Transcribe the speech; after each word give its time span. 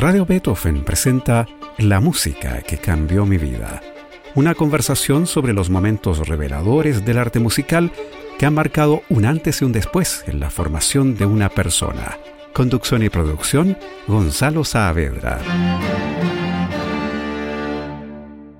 Radio 0.00 0.24
Beethoven 0.24 0.84
presenta 0.84 1.48
La 1.76 1.98
música 1.98 2.62
que 2.62 2.78
cambió 2.78 3.26
mi 3.26 3.36
vida. 3.36 3.82
Una 4.36 4.54
conversación 4.54 5.26
sobre 5.26 5.52
los 5.52 5.70
momentos 5.70 6.28
reveladores 6.28 7.04
del 7.04 7.18
arte 7.18 7.40
musical 7.40 7.90
que 8.38 8.46
han 8.46 8.54
marcado 8.54 9.02
un 9.08 9.24
antes 9.24 9.60
y 9.60 9.64
un 9.64 9.72
después 9.72 10.22
en 10.28 10.38
la 10.38 10.50
formación 10.50 11.16
de 11.16 11.26
una 11.26 11.48
persona. 11.48 12.16
Conducción 12.52 13.02
y 13.02 13.08
producción, 13.08 13.76
Gonzalo 14.06 14.62
Saavedra. 14.62 15.40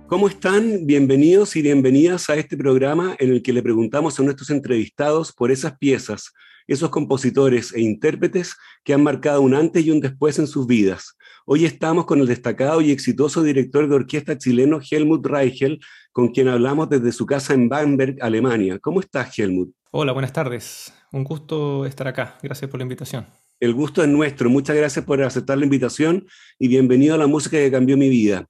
¿Cómo 0.09 0.27
están? 0.27 0.87
Bienvenidos 0.87 1.55
y 1.55 1.63
bienvenidas 1.63 2.31
a 2.31 2.35
este 2.35 2.57
programa 2.57 3.15
en 3.21 3.31
el 3.31 3.43
que 3.45 3.53
le 3.53 3.63
preguntamos 3.63 4.19
a 4.19 4.25
nuestros 4.25 4.51
entrevistados 4.51 5.33
por 5.33 5.53
esas 5.53 5.79
piezas, 5.79 6.33
esos 6.67 6.91
compositores 6.91 7.73
e 7.73 7.81
intérpretes 7.81 8.57
que 8.83 8.93
han 8.93 9.05
marcado 9.05 9.41
un 9.41 9.55
antes 9.55 9.85
y 9.85 9.93
un 9.93 10.01
después 10.01 10.41
en 10.41 10.49
sus 10.49 10.67
vidas. 10.67 11.15
Hoy 11.51 11.65
estamos 11.65 12.05
con 12.05 12.21
el 12.21 12.27
destacado 12.27 12.83
y 12.83 12.91
exitoso 12.91 13.43
director 13.43 13.89
de 13.89 13.95
orquesta 13.95 14.37
chileno 14.37 14.81
Helmut 14.91 15.25
Reichel, 15.25 15.81
con 16.13 16.29
quien 16.29 16.47
hablamos 16.47 16.91
desde 16.91 17.11
su 17.11 17.25
casa 17.25 17.55
en 17.55 17.71
Bamberg, 17.71 18.17
Alemania. 18.21 18.79
¿Cómo 18.79 19.01
estás, 19.01 19.39
Helmut? 19.39 19.71
Hola, 19.91 20.13
buenas 20.13 20.35
tardes. 20.35 20.93
Un 21.11 21.25
gusto 21.25 21.87
estar 21.87 22.07
acá. 22.07 22.37
Gracias 22.43 22.71
por 22.71 22.79
la 22.81 22.83
invitación. 22.83 23.25
El 23.61 23.73
gusto 23.73 24.03
es 24.03 24.11
nuestro. 24.11 24.51
Muchas 24.51 24.77
gracias 24.77 25.07
por 25.07 25.23
aceptar 25.23 25.57
la 25.57 25.65
invitación 25.65 26.27
y 26.59 26.69
bienvenido 26.69 27.15
a 27.15 27.19
la 27.19 27.27
música 27.27 27.57
que 27.57 27.71
cambió 27.71 27.97
mi 27.97 28.11
vida. 28.11 28.47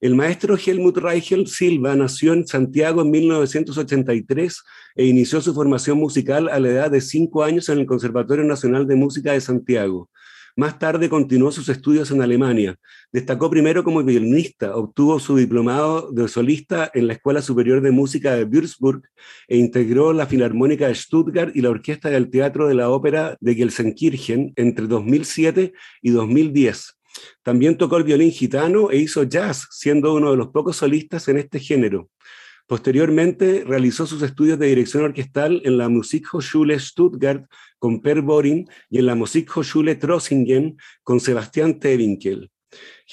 El 0.00 0.16
maestro 0.16 0.56
Helmut 0.58 0.98
Reichel 0.98 1.46
Silva 1.46 1.94
nació 1.94 2.32
en 2.32 2.48
Santiago 2.48 3.02
en 3.02 3.12
1983 3.12 4.62
e 4.96 5.04
inició 5.06 5.40
su 5.40 5.54
formación 5.54 5.98
musical 5.98 6.48
a 6.48 6.58
la 6.58 6.68
edad 6.70 6.90
de 6.90 7.00
cinco 7.00 7.44
años 7.44 7.68
en 7.68 7.78
el 7.78 7.86
Conservatorio 7.86 8.44
Nacional 8.44 8.88
de 8.88 8.96
Música 8.96 9.34
de 9.34 9.40
Santiago. 9.40 10.10
Más 10.60 10.78
tarde 10.78 11.08
continuó 11.08 11.50
sus 11.52 11.70
estudios 11.70 12.10
en 12.10 12.20
Alemania. 12.20 12.76
Destacó 13.10 13.48
primero 13.48 13.82
como 13.82 14.04
violinista, 14.04 14.76
obtuvo 14.76 15.18
su 15.18 15.34
diplomado 15.34 16.12
de 16.12 16.28
solista 16.28 16.90
en 16.92 17.06
la 17.06 17.14
Escuela 17.14 17.40
Superior 17.40 17.80
de 17.80 17.90
Música 17.90 18.34
de 18.34 18.44
Würzburg 18.44 19.00
e 19.48 19.56
integró 19.56 20.12
la 20.12 20.26
Filarmónica 20.26 20.86
de 20.86 20.94
Stuttgart 20.94 21.56
y 21.56 21.62
la 21.62 21.70
Orquesta 21.70 22.10
del 22.10 22.28
Teatro 22.28 22.68
de 22.68 22.74
la 22.74 22.90
Ópera 22.90 23.38
de 23.40 23.54
Gelsenkirchen 23.54 24.52
entre 24.54 24.86
2007 24.86 25.72
y 26.02 26.10
2010. 26.10 26.98
También 27.42 27.78
tocó 27.78 27.96
el 27.96 28.04
violín 28.04 28.30
gitano 28.30 28.90
e 28.90 28.98
hizo 28.98 29.22
jazz, 29.22 29.66
siendo 29.70 30.12
uno 30.12 30.30
de 30.30 30.36
los 30.36 30.48
pocos 30.48 30.76
solistas 30.76 31.26
en 31.28 31.38
este 31.38 31.58
género. 31.58 32.10
Posteriormente 32.70 33.64
realizó 33.66 34.06
sus 34.06 34.22
estudios 34.22 34.56
de 34.56 34.68
dirección 34.68 35.02
orquestal 35.02 35.60
en 35.64 35.76
la 35.76 35.88
Musikhochschule 35.88 36.78
Stuttgart 36.78 37.50
con 37.80 38.00
Per 38.00 38.22
Boring 38.22 38.68
y 38.88 38.98
en 38.98 39.06
la 39.06 39.16
Musikhochschule 39.16 39.96
Trossingen 39.96 40.76
con 41.02 41.18
Sebastián 41.18 41.80
Tewinkel. 41.80 42.48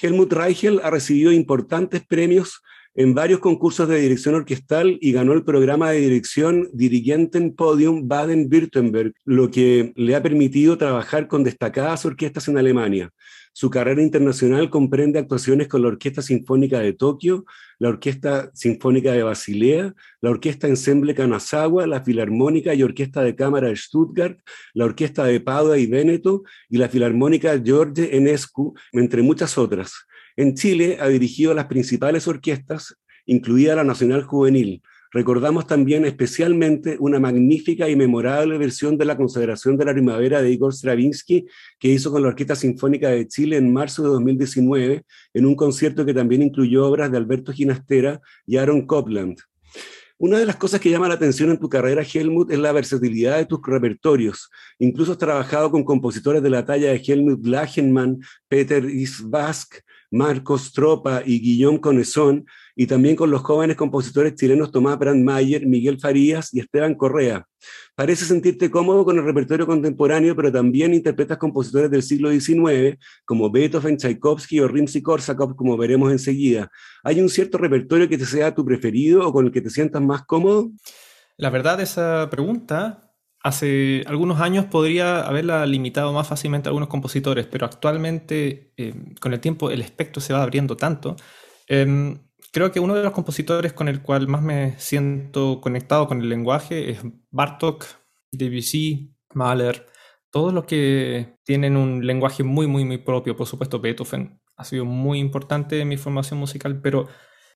Helmut 0.00 0.32
Reichel 0.32 0.80
ha 0.84 0.90
recibido 0.90 1.32
importantes 1.32 2.06
premios 2.06 2.62
en 2.94 3.14
varios 3.14 3.40
concursos 3.40 3.88
de 3.88 3.98
dirección 3.98 4.36
orquestal 4.36 4.96
y 5.00 5.10
ganó 5.10 5.32
el 5.32 5.42
programa 5.42 5.90
de 5.90 6.02
dirección 6.02 6.68
Dirigenten 6.72 7.52
Podium 7.56 8.06
Baden-Württemberg, 8.06 9.12
lo 9.24 9.50
que 9.50 9.92
le 9.96 10.14
ha 10.14 10.22
permitido 10.22 10.78
trabajar 10.78 11.26
con 11.26 11.42
destacadas 11.42 12.04
orquestas 12.04 12.46
en 12.46 12.58
Alemania. 12.58 13.10
Su 13.58 13.70
carrera 13.70 14.00
internacional 14.00 14.70
comprende 14.70 15.18
actuaciones 15.18 15.66
con 15.66 15.82
la 15.82 15.88
Orquesta 15.88 16.22
Sinfónica 16.22 16.78
de 16.78 16.92
Tokio, 16.92 17.44
la 17.80 17.88
Orquesta 17.88 18.52
Sinfónica 18.54 19.10
de 19.10 19.24
Basilea, 19.24 19.96
la 20.20 20.30
Orquesta 20.30 20.68
Ensemble 20.68 21.12
Kanazawa, 21.12 21.88
la 21.88 22.04
Filarmónica 22.04 22.72
y 22.72 22.84
Orquesta 22.84 23.20
de 23.20 23.34
Cámara 23.34 23.66
de 23.66 23.74
Stuttgart, 23.74 24.38
la 24.74 24.84
Orquesta 24.84 25.24
de 25.24 25.40
Padua 25.40 25.76
y 25.76 25.86
Véneto 25.86 26.44
y 26.68 26.76
la 26.76 26.88
Filarmónica 26.88 27.60
George 27.60 28.16
Enescu, 28.16 28.74
entre 28.92 29.22
muchas 29.22 29.58
otras. 29.58 30.06
En 30.36 30.54
Chile 30.54 30.98
ha 31.00 31.08
dirigido 31.08 31.52
las 31.52 31.66
principales 31.66 32.28
orquestas, 32.28 32.96
incluida 33.26 33.74
la 33.74 33.82
Nacional 33.82 34.22
Juvenil, 34.22 34.82
Recordamos 35.10 35.66
también 35.66 36.04
especialmente 36.04 36.96
una 37.00 37.18
magnífica 37.18 37.88
y 37.88 37.96
memorable 37.96 38.58
versión 38.58 38.98
de 38.98 39.06
la 39.06 39.16
consagración 39.16 39.76
de 39.76 39.86
la 39.86 39.92
primavera 39.92 40.42
de 40.42 40.50
Igor 40.50 40.74
Stravinsky 40.74 41.46
que 41.78 41.88
hizo 41.88 42.10
con 42.10 42.22
la 42.22 42.28
Orquesta 42.28 42.54
Sinfónica 42.54 43.08
de 43.08 43.26
Chile 43.26 43.56
en 43.56 43.72
marzo 43.72 44.02
de 44.02 44.10
2019 44.10 45.04
en 45.32 45.46
un 45.46 45.56
concierto 45.56 46.04
que 46.04 46.12
también 46.12 46.42
incluyó 46.42 46.86
obras 46.86 47.10
de 47.10 47.16
Alberto 47.16 47.52
Ginastera 47.52 48.20
y 48.46 48.58
Aaron 48.58 48.86
Copland. 48.86 49.38
Una 50.20 50.38
de 50.38 50.46
las 50.46 50.56
cosas 50.56 50.80
que 50.80 50.90
llama 50.90 51.06
la 51.06 51.14
atención 51.14 51.50
en 51.50 51.60
tu 51.60 51.68
carrera, 51.68 52.02
Helmut, 52.02 52.50
es 52.50 52.58
la 52.58 52.72
versatilidad 52.72 53.36
de 53.36 53.46
tus 53.46 53.60
repertorios. 53.64 54.50
Incluso 54.80 55.12
has 55.12 55.18
trabajado 55.18 55.70
con 55.70 55.84
compositores 55.84 56.42
de 56.42 56.50
la 56.50 56.64
talla 56.64 56.90
de 56.90 57.00
Helmut 57.06 57.46
Lachenmann, 57.46 58.18
Peter 58.48 58.84
Isbask, 58.84 59.76
Marcos 60.10 60.72
Tropa 60.72 61.22
y 61.24 61.40
Guillaume 61.40 61.80
Conesón, 61.80 62.46
y 62.80 62.86
también 62.86 63.16
con 63.16 63.28
los 63.28 63.42
jóvenes 63.42 63.76
compositores 63.76 64.36
chilenos 64.36 64.70
Tomás 64.70 64.96
Brandmayer, 65.00 65.66
Miguel 65.66 65.98
Farías 65.98 66.54
y 66.54 66.60
Esteban 66.60 66.94
Correa. 66.94 67.44
Parece 67.96 68.24
sentirte 68.24 68.70
cómodo 68.70 69.04
con 69.04 69.18
el 69.18 69.24
repertorio 69.24 69.66
contemporáneo, 69.66 70.36
pero 70.36 70.52
también 70.52 70.94
interpretas 70.94 71.38
compositores 71.38 71.90
del 71.90 72.04
siglo 72.04 72.30
XIX, 72.30 72.96
como 73.24 73.50
Beethoven, 73.50 73.96
Tchaikovsky 73.96 74.60
o 74.60 74.68
Rimsky-Korsakov, 74.68 75.56
como 75.56 75.76
veremos 75.76 76.12
enseguida. 76.12 76.70
¿Hay 77.02 77.20
un 77.20 77.28
cierto 77.28 77.58
repertorio 77.58 78.08
que 78.08 78.16
te 78.16 78.24
sea 78.24 78.54
tu 78.54 78.64
preferido 78.64 79.26
o 79.26 79.32
con 79.32 79.46
el 79.46 79.50
que 79.50 79.60
te 79.60 79.70
sientas 79.70 80.00
más 80.00 80.24
cómodo? 80.24 80.70
La 81.36 81.50
verdad, 81.50 81.80
esa 81.80 82.28
pregunta 82.30 83.10
hace 83.42 84.04
algunos 84.06 84.40
años 84.40 84.66
podría 84.66 85.22
haberla 85.22 85.66
limitado 85.66 86.12
más 86.12 86.28
fácilmente 86.28 86.68
a 86.68 86.70
algunos 86.70 86.88
compositores, 86.88 87.44
pero 87.46 87.66
actualmente, 87.66 88.72
eh, 88.76 88.94
con 89.20 89.32
el 89.32 89.40
tiempo, 89.40 89.68
el 89.68 89.82
espectro 89.82 90.22
se 90.22 90.32
va 90.32 90.44
abriendo 90.44 90.76
tanto. 90.76 91.16
Em, 91.66 92.18
creo 92.52 92.72
que 92.72 92.80
uno 92.80 92.94
de 92.94 93.02
los 93.02 93.12
compositores 93.12 93.72
con 93.72 93.88
el 93.88 94.02
cual 94.02 94.28
más 94.28 94.42
me 94.42 94.78
siento 94.78 95.60
conectado 95.60 96.06
con 96.06 96.20
el 96.20 96.28
lenguaje 96.28 96.90
es 96.90 97.00
Bartok, 97.30 97.84
Debussy, 98.32 99.14
Mahler, 99.34 99.86
todos 100.30 100.52
los 100.52 100.64
que 100.64 101.36
tienen 101.44 101.76
un 101.76 102.06
lenguaje 102.06 102.42
muy, 102.42 102.66
muy, 102.66 102.84
muy 102.84 102.98
propio. 102.98 103.36
Por 103.36 103.46
supuesto, 103.46 103.80
Beethoven 103.80 104.40
ha 104.56 104.64
sido 104.64 104.84
muy 104.84 105.18
importante 105.18 105.80
en 105.80 105.88
mi 105.88 105.96
formación 105.96 106.38
musical, 106.38 106.80
pero 106.80 107.08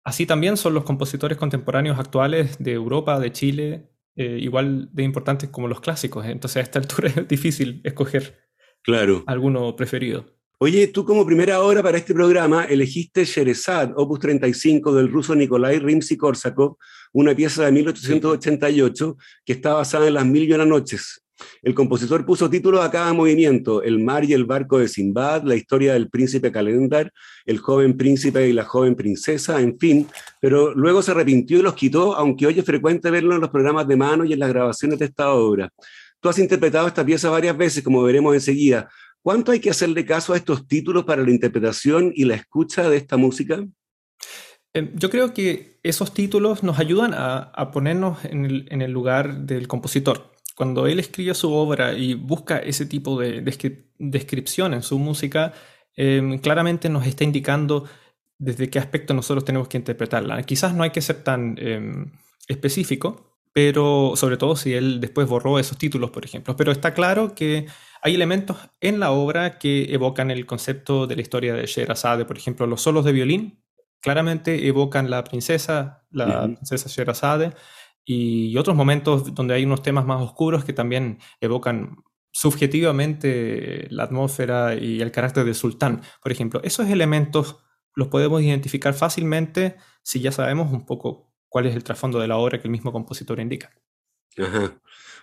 así 0.04 0.26
también 0.26 0.56
son 0.56 0.74
los 0.74 0.84
compositores 0.84 1.38
contemporáneos 1.38 1.98
actuales 1.98 2.58
de 2.58 2.72
Europa, 2.72 3.18
de 3.18 3.32
Chile, 3.32 3.90
eh, 4.16 4.38
igual 4.40 4.88
de 4.92 5.02
importantes 5.02 5.50
como 5.50 5.68
los 5.68 5.80
clásicos. 5.80 6.24
Entonces, 6.26 6.56
a 6.58 6.60
esta 6.60 6.78
altura 6.78 7.08
es 7.16 7.28
difícil 7.28 7.80
escoger 7.84 8.48
claro. 8.82 9.24
alguno 9.26 9.74
preferido. 9.76 10.26
Oye, 10.64 10.86
tú 10.86 11.04
como 11.04 11.26
primera 11.26 11.60
obra 11.60 11.82
para 11.82 11.98
este 11.98 12.14
programa 12.14 12.62
elegiste 12.62 13.24
Sherezad, 13.24 13.94
opus 13.96 14.20
35 14.20 14.94
del 14.94 15.10
ruso 15.10 15.34
Nikolai 15.34 15.80
Rimsky-Korsakov, 15.80 16.76
una 17.14 17.34
pieza 17.34 17.64
de 17.64 17.72
1888 17.72 19.16
que 19.44 19.54
está 19.54 19.72
basada 19.72 20.06
en 20.06 20.14
las 20.14 20.24
Mil 20.24 20.48
y 20.48 20.52
una 20.52 20.64
noches. 20.64 21.20
El 21.64 21.74
compositor 21.74 22.24
puso 22.24 22.48
títulos 22.48 22.84
a 22.84 22.92
cada 22.92 23.12
movimiento, 23.12 23.82
El 23.82 24.04
mar 24.04 24.24
y 24.24 24.34
el 24.34 24.44
barco 24.44 24.78
de 24.78 24.86
Simbad, 24.86 25.42
la 25.42 25.56
historia 25.56 25.94
del 25.94 26.08
príncipe 26.08 26.52
Calendar, 26.52 27.12
el 27.44 27.58
joven 27.58 27.96
príncipe 27.96 28.46
y 28.46 28.52
la 28.52 28.62
joven 28.62 28.94
princesa, 28.94 29.60
en 29.60 29.76
fin, 29.80 30.06
pero 30.40 30.72
luego 30.76 31.02
se 31.02 31.10
arrepintió 31.10 31.58
y 31.58 31.62
los 31.62 31.74
quitó, 31.74 32.14
aunque 32.14 32.46
hoy 32.46 32.60
es 32.60 32.64
frecuente 32.64 33.10
verlo 33.10 33.34
en 33.34 33.40
los 33.40 33.50
programas 33.50 33.88
de 33.88 33.96
mano 33.96 34.24
y 34.24 34.32
en 34.32 34.38
las 34.38 34.50
grabaciones 34.50 35.00
de 35.00 35.06
esta 35.06 35.32
obra. 35.32 35.68
Tú 36.20 36.28
has 36.28 36.38
interpretado 36.38 36.86
esta 36.86 37.04
pieza 37.04 37.30
varias 37.30 37.56
veces, 37.56 37.82
como 37.82 38.00
veremos 38.04 38.32
enseguida. 38.32 38.88
¿Cuánto 39.22 39.52
hay 39.52 39.60
que 39.60 39.70
hacerle 39.70 40.04
caso 40.04 40.32
a 40.32 40.36
estos 40.36 40.66
títulos 40.66 41.04
para 41.04 41.22
la 41.22 41.30
interpretación 41.30 42.12
y 42.14 42.24
la 42.24 42.34
escucha 42.34 42.88
de 42.90 42.96
esta 42.96 43.16
música? 43.16 43.64
Em, 44.74 44.90
yo 44.96 45.10
creo 45.10 45.32
que 45.32 45.78
esos 45.82 46.12
títulos 46.12 46.62
nos 46.62 46.78
ayudan 46.78 47.12
a, 47.14 47.70
ponernos 47.72 48.24
en 48.24 48.82
el, 48.82 48.90
lugar 48.90 49.42
del 49.42 49.68
compositor. 49.68 50.32
Cuando 50.56 50.86
él 50.86 50.98
escribe 50.98 51.34
su 51.34 51.52
obra 51.52 51.94
y 51.94 52.14
busca 52.14 52.58
ese 52.58 52.86
tipo 52.86 53.18
de 53.20 53.42
descripción 53.98 54.74
en 54.74 54.82
su 54.82 54.98
música, 54.98 55.52
em, 55.96 56.38
claramente 56.38 56.88
nos 56.88 57.06
está 57.06 57.24
indicando 57.24 57.84
desde 58.38 58.70
qué 58.70 58.78
aspecto 58.78 59.14
nosotros 59.14 59.44
tenemos 59.44 59.68
que 59.68 59.76
interpretarla. 59.76 60.42
Quizás 60.42 60.74
no 60.74 60.82
hay 60.82 60.90
que 60.90 61.00
ser 61.00 61.22
tan 61.22 61.56
em, 61.58 62.12
específico, 62.48 63.38
pero 63.52 64.14
sobre 64.16 64.36
todo 64.36 64.56
si 64.56 64.72
él 64.74 65.00
después 65.00 65.28
borró 65.28 65.58
esos 65.58 65.78
títulos, 65.78 66.10
por 66.10 66.24
ejemplo. 66.24 66.56
Pero 66.56 66.72
está 66.72 66.94
claro 66.94 67.34
que 67.34 67.66
hay 68.02 68.14
elementos 68.14 68.56
en 68.80 69.00
la 69.00 69.12
obra 69.12 69.58
que 69.58 69.94
evocan 69.94 70.30
el 70.30 70.44
concepto 70.44 71.06
de 71.06 71.14
la 71.16 71.22
historia 71.22 71.54
de 71.54 71.66
Sherazade, 71.66 72.24
por 72.24 72.36
ejemplo, 72.36 72.66
los 72.66 72.82
solos 72.82 73.04
de 73.04 73.12
violín 73.12 73.62
claramente 74.00 74.66
evocan 74.66 75.08
la 75.08 75.22
princesa, 75.22 76.04
la 76.10 76.42
princesa 76.42 76.88
Sherazade, 76.88 77.52
y 78.04 78.56
otros 78.56 78.76
momentos 78.76 79.32
donde 79.32 79.54
hay 79.54 79.64
unos 79.64 79.82
temas 79.82 80.04
más 80.04 80.20
oscuros 80.20 80.64
que 80.64 80.72
también 80.72 81.18
evocan 81.40 82.02
subjetivamente 82.32 83.86
la 83.90 84.04
atmósfera 84.04 84.74
y 84.74 85.00
el 85.00 85.12
carácter 85.12 85.44
del 85.44 85.54
sultán. 85.54 86.02
Por 86.20 86.32
ejemplo, 86.32 86.60
esos 86.64 86.88
elementos 86.88 87.58
los 87.94 88.08
podemos 88.08 88.42
identificar 88.42 88.94
fácilmente 88.94 89.76
si 90.02 90.20
ya 90.20 90.32
sabemos 90.32 90.72
un 90.72 90.84
poco 90.84 91.32
cuál 91.48 91.66
es 91.66 91.76
el 91.76 91.84
trasfondo 91.84 92.18
de 92.18 92.26
la 92.26 92.38
obra 92.38 92.60
que 92.60 92.66
el 92.66 92.72
mismo 92.72 92.90
compositor 92.90 93.38
indica. 93.38 93.70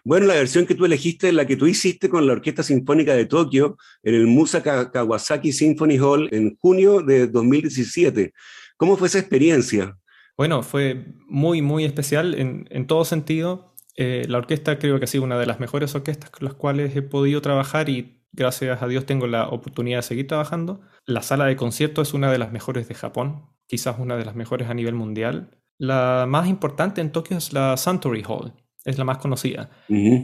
Bueno, 0.05 0.27
la 0.27 0.35
versión 0.35 0.65
que 0.65 0.75
tú 0.75 0.85
elegiste 0.85 1.27
es 1.27 1.33
la 1.33 1.45
que 1.45 1.57
tú 1.57 1.67
hiciste 1.67 2.09
con 2.09 2.25
la 2.25 2.33
Orquesta 2.33 2.63
Sinfónica 2.63 3.13
de 3.13 3.25
Tokio 3.25 3.77
en 4.01 4.15
el 4.15 4.27
Musa 4.27 4.63
Kawasaki 4.63 5.51
Symphony 5.51 5.97
Hall 5.97 6.29
en 6.31 6.57
junio 6.61 7.01
de 7.01 7.27
2017. 7.27 8.33
¿Cómo 8.77 8.95
fue 8.95 9.07
esa 9.07 9.19
experiencia? 9.19 9.97
Bueno, 10.37 10.63
fue 10.63 11.05
muy, 11.27 11.61
muy 11.61 11.83
especial 11.83 12.33
en, 12.33 12.65
en 12.71 12.87
todo 12.87 13.03
sentido. 13.03 13.75
Eh, 14.01 14.25
la 14.29 14.37
orquesta 14.37 14.79
creo 14.79 14.97
que 14.97 15.03
ha 15.03 15.07
sido 15.07 15.25
una 15.25 15.37
de 15.37 15.45
las 15.45 15.59
mejores 15.59 15.93
orquestas 15.93 16.29
con 16.29 16.45
las 16.45 16.53
cuales 16.53 16.95
he 16.95 17.01
podido 17.01 17.41
trabajar 17.41 17.89
y 17.89 18.23
gracias 18.31 18.81
a 18.81 18.87
Dios 18.87 19.05
tengo 19.05 19.27
la 19.27 19.49
oportunidad 19.49 19.97
de 19.97 20.03
seguir 20.03 20.27
trabajando. 20.27 20.79
La 21.05 21.21
sala 21.21 21.45
de 21.45 21.57
concierto 21.57 22.01
es 22.01 22.13
una 22.13 22.31
de 22.31 22.37
las 22.37 22.53
mejores 22.53 22.87
de 22.87 22.95
Japón, 22.95 23.47
quizás 23.67 23.99
una 23.99 24.15
de 24.15 24.23
las 24.23 24.35
mejores 24.35 24.69
a 24.69 24.73
nivel 24.73 24.95
mundial. 24.95 25.59
La 25.77 26.25
más 26.29 26.47
importante 26.47 27.01
en 27.01 27.11
Tokio 27.11 27.37
es 27.37 27.51
la 27.51 27.75
Suntory 27.75 28.23
Hall, 28.25 28.53
es 28.85 28.97
la 28.97 29.03
más 29.03 29.17
conocida. 29.17 29.69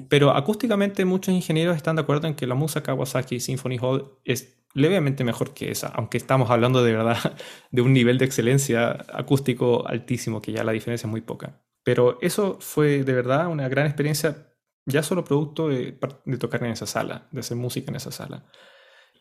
Pero 0.10 0.32
acústicamente 0.32 1.06
muchos 1.06 1.34
ingenieros 1.34 1.76
están 1.76 1.96
de 1.96 2.04
acuerdo 2.04 2.28
en 2.28 2.36
que 2.36 2.48
la 2.48 2.56
Musa 2.56 2.84
Kawasaki 2.84 3.40
Symphony 3.40 3.78
Hall 3.80 4.20
es 4.24 4.58
levemente 4.74 5.24
mejor 5.24 5.54
que 5.54 5.72
esa, 5.72 5.88
aunque 5.88 6.18
estamos 6.18 6.50
hablando 6.52 6.84
de 6.84 6.94
verdad 6.94 7.18
de 7.72 7.82
un 7.82 7.94
nivel 7.94 8.18
de 8.18 8.26
excelencia 8.26 9.06
acústico 9.14 9.88
altísimo, 9.88 10.42
que 10.42 10.52
ya 10.52 10.64
la 10.64 10.74
diferencia 10.74 11.08
es 11.08 11.12
muy 11.12 11.22
poca. 11.22 11.62
Pero 11.84 12.18
eso 12.22 12.58
fue 12.60 13.04
de 13.04 13.14
verdad 13.14 13.48
una 13.48 13.70
gran 13.70 13.86
experiencia, 13.86 14.54
ya 14.86 15.04
solo 15.04 15.24
producto 15.24 15.70
de, 15.70 15.98
tocar 16.40 16.64
en 16.64 16.72
esa 16.72 16.86
sala, 16.86 17.28
de 17.32 17.40
hacer 17.40 17.58
música 17.58 17.92
en 17.92 17.96
esa 17.96 18.12
sala. 18.12 18.46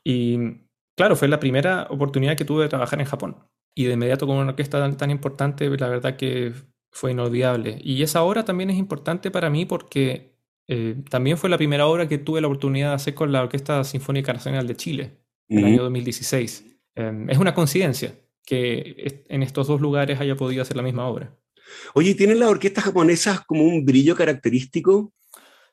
Y 0.02 0.38
claro, 0.96 1.14
fue 1.14 1.28
la 1.28 1.40
primera 1.40 1.86
oportunidad 1.90 2.36
que 2.36 2.44
tuve 2.44 2.64
de 2.64 2.68
trabajar 2.68 3.00
en 3.00 3.06
Japón. 3.06 3.48
Y 3.76 3.84
de 3.84 3.94
inmediato 3.94 4.26
con 4.26 4.36
una 4.36 4.50
orquesta 4.50 4.96
tan, 4.96 5.10
importante, 5.10 5.68
la 5.76 5.88
verdad 5.88 6.16
que 6.16 6.52
fue 6.94 7.10
inolvidable. 7.10 7.78
Y 7.82 8.02
esa 8.04 8.22
obra 8.22 8.44
también 8.44 8.70
es 8.70 8.76
importante 8.76 9.32
para 9.32 9.50
mí 9.50 9.66
porque 9.66 10.38
eh, 10.68 10.94
también 11.10 11.36
fue 11.36 11.50
la 11.50 11.58
primera 11.58 11.88
obra 11.88 12.06
que 12.08 12.18
tuve 12.18 12.40
la 12.40 12.46
oportunidad 12.46 12.90
de 12.90 12.94
hacer 12.94 13.14
con 13.14 13.32
la 13.32 13.42
Orquesta 13.42 13.82
Sinfónica 13.82 14.32
Nacional 14.32 14.68
de 14.68 14.76
Chile 14.76 15.18
en 15.48 15.58
el 15.58 15.64
año 15.64 15.82
2016. 15.82 16.64
Em, 16.94 17.28
es 17.28 17.38
una 17.38 17.52
coincidencia 17.52 18.14
que 18.46 19.24
en 19.28 19.42
estos 19.42 19.66
dos 19.66 19.80
lugares 19.80 20.20
haya 20.20 20.36
podido 20.36 20.62
hacer 20.62 20.76
la 20.76 20.84
misma 20.84 21.08
obra. 21.08 21.36
Oye, 21.94 22.14
¿tienen 22.14 22.38
las 22.38 22.48
orquestas 22.48 22.84
japonesas 22.84 23.40
como 23.40 23.64
un 23.64 23.84
brillo 23.84 24.14
característico? 24.14 25.12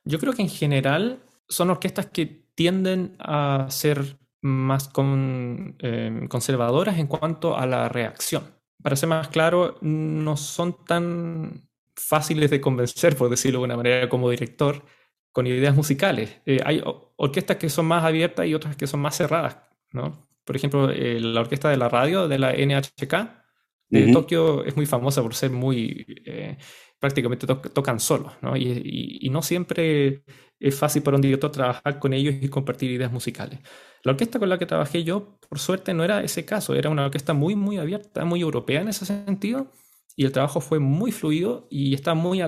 Yo 0.04 0.18
creo 0.18 0.34
que 0.34 0.42
en 0.42 0.50
general 0.50 1.24
son 1.48 1.70
orquestas 1.70 2.08
que 2.08 2.46
tienden 2.56 3.16
a 3.20 3.68
ser 3.70 4.18
más 4.42 4.90
em, 4.98 6.28
conservadoras 6.28 6.98
en 6.98 7.06
cuanto 7.06 7.56
a 7.56 7.68
la 7.68 7.90
reacción. 7.90 8.44
Para 8.82 8.96
ser 8.96 9.10
más 9.10 9.28
claro, 9.28 9.78
no 9.82 10.38
son 10.38 10.86
tan 10.86 11.70
fáciles 11.96 12.50
de 12.50 12.62
convencer, 12.62 13.16
por 13.16 13.30
decirlo 13.30 13.60
de 13.60 13.66
una 13.66 13.78
manera, 13.78 14.10
como 14.10 14.30
director, 14.30 14.84
con 15.32 15.48
ideas 15.48 15.76
musicales. 15.76 16.42
Eh, 16.46 16.60
hay 16.66 16.82
orquestas 17.16 17.58
que 17.58 17.70
son 17.70 17.86
más 17.86 18.04
abiertas 18.04 18.46
y 18.48 18.54
otras 18.54 18.76
que 18.76 18.88
son 18.88 19.00
más 19.00 19.16
cerradas, 19.16 19.58
¿no? 19.92 20.28
Por 20.44 20.56
ejemplo, 20.56 20.90
eh, 20.90 21.20
la 21.20 21.42
orquesta 21.42 21.70
de 21.70 21.78
la 21.78 21.90
radio 21.90 22.28
de 22.28 22.40
la 22.40 22.54
NHK 22.54 23.42
de 23.90 24.12
Tokio 24.14 24.64
es 24.64 24.76
muy 24.76 24.86
famosa 24.86 25.22
por 25.22 25.36
ser 25.36 25.52
muy... 25.52 26.06
Prácticamente 27.02 27.46
tocan 27.48 28.00
solos, 28.00 28.32
¿no? 28.42 28.56
Y, 28.56 29.28
no 29.30 29.42
siempre 29.42 30.24
es 30.60 30.76
fácil 30.76 31.02
para 31.02 31.18
un 31.18 31.22
director 31.22 31.52
trabajar 31.52 32.00
con 32.00 32.14
ellos 32.14 32.36
y 32.40 32.48
compartir 32.48 32.92
ideas 32.92 33.12
musicales. 33.12 33.60
La 34.04 34.14
orquesta 34.14 34.40
con 34.40 34.48
la 34.48 34.58
que 34.58 34.66
trabajé 34.66 35.04
yo, 35.04 35.38
por 35.50 35.60
suerte, 35.60 35.94
no 35.94 36.04
era 36.04 36.24
ese 36.24 36.46
caso, 36.46 36.76
era 36.76 36.90
una 36.90 37.06
orquesta 37.06 37.34
muy, 37.34 37.56
muy 37.56 37.78
abierta, 37.78 38.24
muy 38.24 38.42
europea 38.42 38.82
en 38.82 38.88
ese 38.88 39.06
sentido, 39.06 39.72
y 40.16 40.26
el 40.26 40.32
trabajo 40.32 40.62
fue 40.62 40.80
muy 40.80 41.12
fluido 41.12 41.68
y 41.70 41.94
están 41.94 42.18
muy 42.20 42.42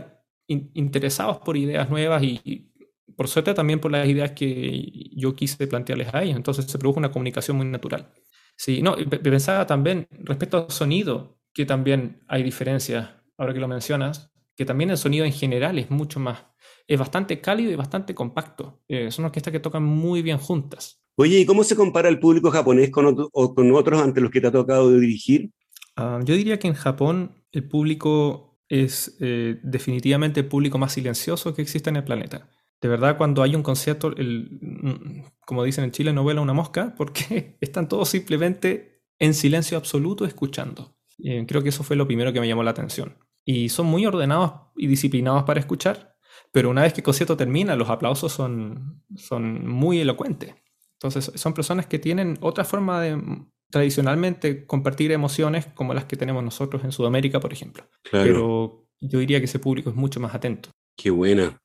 interesados 0.47 1.39
por 1.39 1.57
ideas 1.57 1.89
nuevas 1.89 2.21
y, 2.23 2.71
por 3.15 3.27
suerte 3.27 3.53
también 3.53 3.79
por 3.79 3.91
las 3.91 4.07
ideas 4.07 4.31
que 4.31 5.09
yo 5.15 5.35
quise 5.35 5.67
plantearles 5.67 6.13
a 6.13 6.23
ellos. 6.23 6.35
Entonces 6.35 6.65
se 6.65 6.77
produjo 6.77 7.00
una 7.00 7.11
comunicación 7.11 7.57
muy 7.57 7.65
natural. 7.65 8.11
Sí, 8.55 8.81
no, 8.81 8.95
pensaba 8.95 9.65
también 9.65 10.07
respecto 10.11 10.57
al 10.57 10.71
sonido, 10.71 11.39
que 11.53 11.65
también 11.65 12.23
hay 12.27 12.44
diferencias, 12.44 13.09
ahora 13.38 13.53
que 13.53 13.59
lo 13.59 13.67
mencionas, 13.67 14.32
que 14.55 14.65
también 14.65 14.89
el 14.89 14.97
sonido 14.97 15.25
en 15.25 15.33
general 15.33 15.79
es 15.79 15.89
mucho 15.89 16.19
más, 16.19 16.45
es 16.88 17.00
bastante 17.00 17.41
cálido 17.41 17.71
y 17.71 17.75
bastante 17.75 18.13
compacto. 18.13 18.81
Eh, 18.88 19.11
son 19.11 19.25
orquestas 19.25 19.51
que 19.51 19.59
tocan 19.59 19.83
muy 19.83 20.21
bien 20.21 20.38
juntas. 20.38 21.01
Oye, 21.15 21.39
¿y 21.39 21.45
cómo 21.45 21.63
se 21.63 21.75
compara 21.75 22.09
el 22.09 22.19
público 22.19 22.51
japonés 22.51 22.89
con, 22.89 23.15
con 23.15 23.71
otros 23.75 24.01
ante 24.01 24.21
los 24.21 24.31
que 24.31 24.41
te 24.41 24.47
ha 24.47 24.51
tocado 24.51 24.91
dirigir? 24.97 25.51
Ah, 25.95 26.19
yo 26.23 26.35
diría 26.35 26.57
que 26.57 26.67
en 26.67 26.73
Japón 26.73 27.44
el 27.51 27.67
público 27.67 28.59
es 28.67 29.15
eh, 29.19 29.59
definitivamente 29.63 30.39
el 30.39 30.47
público 30.47 30.77
más 30.77 30.94
silencioso 30.94 31.53
que 31.53 31.61
existe 31.61 31.89
en 31.89 31.97
el 31.97 32.03
planeta 32.03 32.50
de 32.83 32.89
verdad 32.89 33.17
cuando 33.17 33.41
hay 33.41 33.55
un 33.55 33.63
concierto, 33.63 34.13
el, 34.17 34.59
mm, 34.61 35.23
como 35.45 35.63
dicen 35.63 35.85
en 35.85 35.91
Chile, 35.91 36.11
no 36.11 36.21
vuela 36.21 36.41
una 36.41 36.53
mosca, 36.53 36.94
porque 36.97 37.57
están 37.61 37.88
todos 37.88 38.09
simplemente 38.09 39.01
en 39.19 39.33
silencio 39.33 39.77
absoluto 39.77 40.25
escuchando. 40.25 40.97
Eh, 41.23 41.45
creo 41.47 41.63
que 41.63 41.69
eso 41.69 41.83
fue 41.83 41.95
lo 41.95 42.05
primero 42.05 42.33
que 42.33 42.41
me 42.41 42.47
llamó 42.47 42.61
la 42.61 42.71
atención. 42.71 43.17
Y 43.45 43.69
son 43.69 43.87
muy 43.87 44.05
ordenados 44.05 44.53
y 44.75 44.87
disciplinados 44.87 45.43
para 45.43 45.59
escuchar, 45.59 46.15
pero 46.51 46.69
una 46.69 46.83
vez 46.83 46.93
que 46.93 47.01
el 47.01 47.05
concierto 47.05 47.35
termina, 47.35 47.75
los 47.75 47.89
aplausos 47.89 48.31
son, 48.31 49.03
son 49.15 49.67
muy 49.67 49.99
elocuentes. 49.99 50.55
Entonces, 50.93 51.31
son 51.35 51.53
personas 51.53 51.85
que 51.85 51.99
tienen 51.99 52.37
otra 52.41 52.63
forma 52.63 53.01
de 53.01 53.21
tradicionalmente 53.69 54.65
compartir 54.65 55.11
emociones 55.11 55.65
como 55.73 55.93
las 55.93 56.05
que 56.05 56.15
tenemos 56.15 56.43
nosotros 56.43 56.83
en 56.83 56.91
Sudamérica, 56.91 57.39
por 57.39 57.51
ejemplo. 57.51 57.83
Pero 58.11 58.85
yo 59.01 59.19
diría 59.19 59.39
que 59.39 59.45
ese 59.45 59.59
público 59.59 59.89
es 59.89 59.95
mucho 59.95 60.19
más 60.19 60.35
atento. 60.35 60.69
Qué 60.95 61.09
buena. 61.09 61.59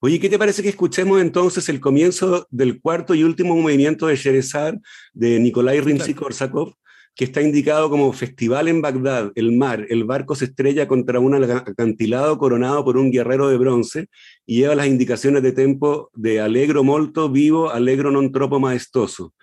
Oye, 0.00 0.18
¿qué 0.18 0.28
te 0.28 0.38
parece 0.38 0.62
que 0.64 0.68
escuchemos 0.68 1.20
entonces 1.20 1.68
el 1.68 1.78
comienzo 1.78 2.48
del 2.50 2.80
cuarto 2.80 3.14
y 3.14 3.22
último 3.22 3.54
movimiento 3.54 4.08
de 4.08 4.16
Sherezad 4.16 4.74
de 5.12 5.38
Nikolai 5.38 5.80
Rimsky-Korsakov, 5.80 6.74
que 7.14 7.24
está 7.24 7.42
indicado 7.42 7.90
como 7.90 8.12
Festival 8.12 8.68
en 8.68 8.80
Bagdad, 8.80 9.32
el 9.34 9.52
mar, 9.52 9.86
el 9.90 10.04
barco 10.04 10.34
se 10.34 10.46
estrella 10.46 10.88
contra 10.88 11.20
un 11.20 11.34
acantilado 11.34 12.38
coronado 12.38 12.84
por 12.84 12.96
un 12.96 13.10
guerrero 13.10 13.48
de 13.48 13.58
bronce 13.58 14.08
y 14.46 14.60
lleva 14.60 14.74
las 14.74 14.86
indicaciones 14.86 15.42
de 15.42 15.52
tempo 15.52 16.10
de 16.14 16.40
Allegro 16.40 16.82
molto 16.82 17.28
vivo, 17.28 17.70
Allegro 17.70 18.10
non 18.10 18.32
troppo 18.32 18.58
maestoso. 18.58 19.34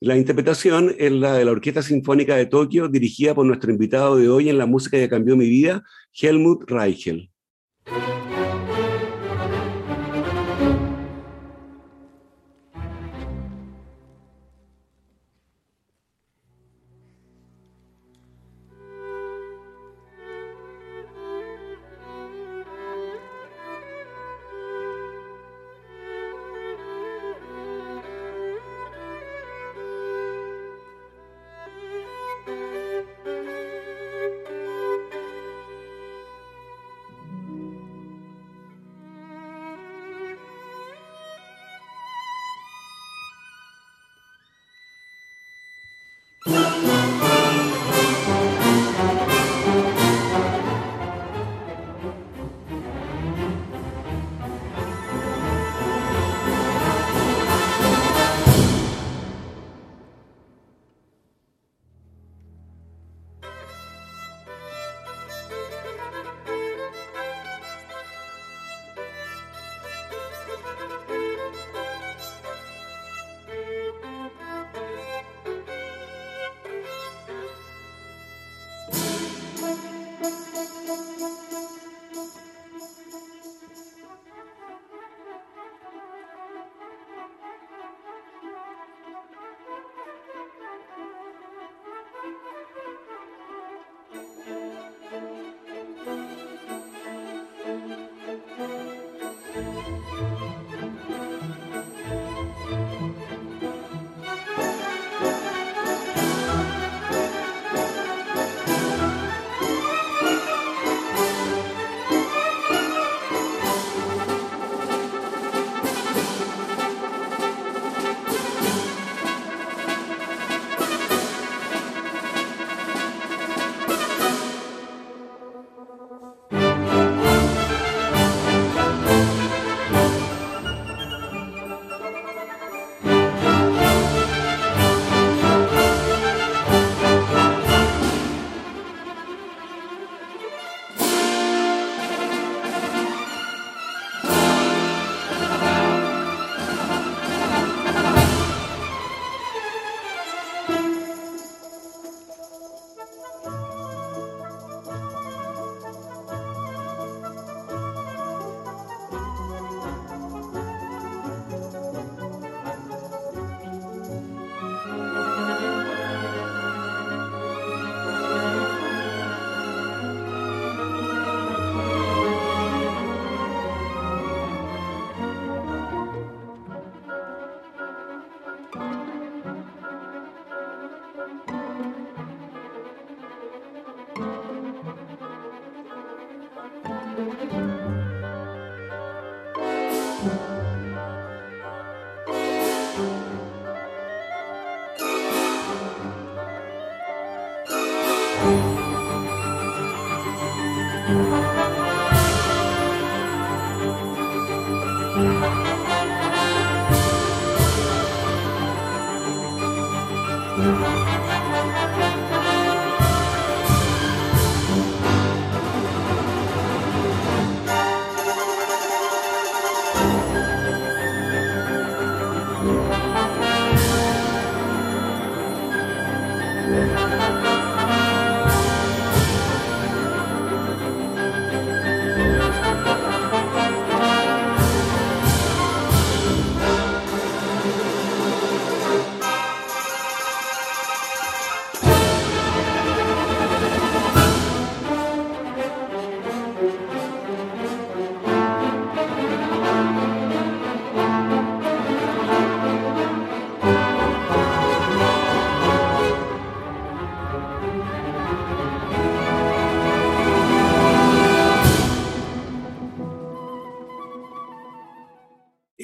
La 0.00 0.16
interpretación 0.16 0.94
es 0.96 1.12
la 1.12 1.34
de 1.34 1.44
la 1.44 1.50
Orquesta 1.50 1.82
Sinfónica 1.82 2.36
de 2.36 2.46
Tokio, 2.46 2.88
dirigida 2.88 3.34
por 3.34 3.44
nuestro 3.44 3.72
invitado 3.72 4.16
de 4.16 4.28
hoy 4.28 4.48
en 4.48 4.56
la 4.56 4.66
música 4.66 4.96
que 4.96 5.08
cambió 5.08 5.36
mi 5.36 5.48
vida, 5.48 5.82
Helmut 6.14 6.70
Reichel. 6.70 7.30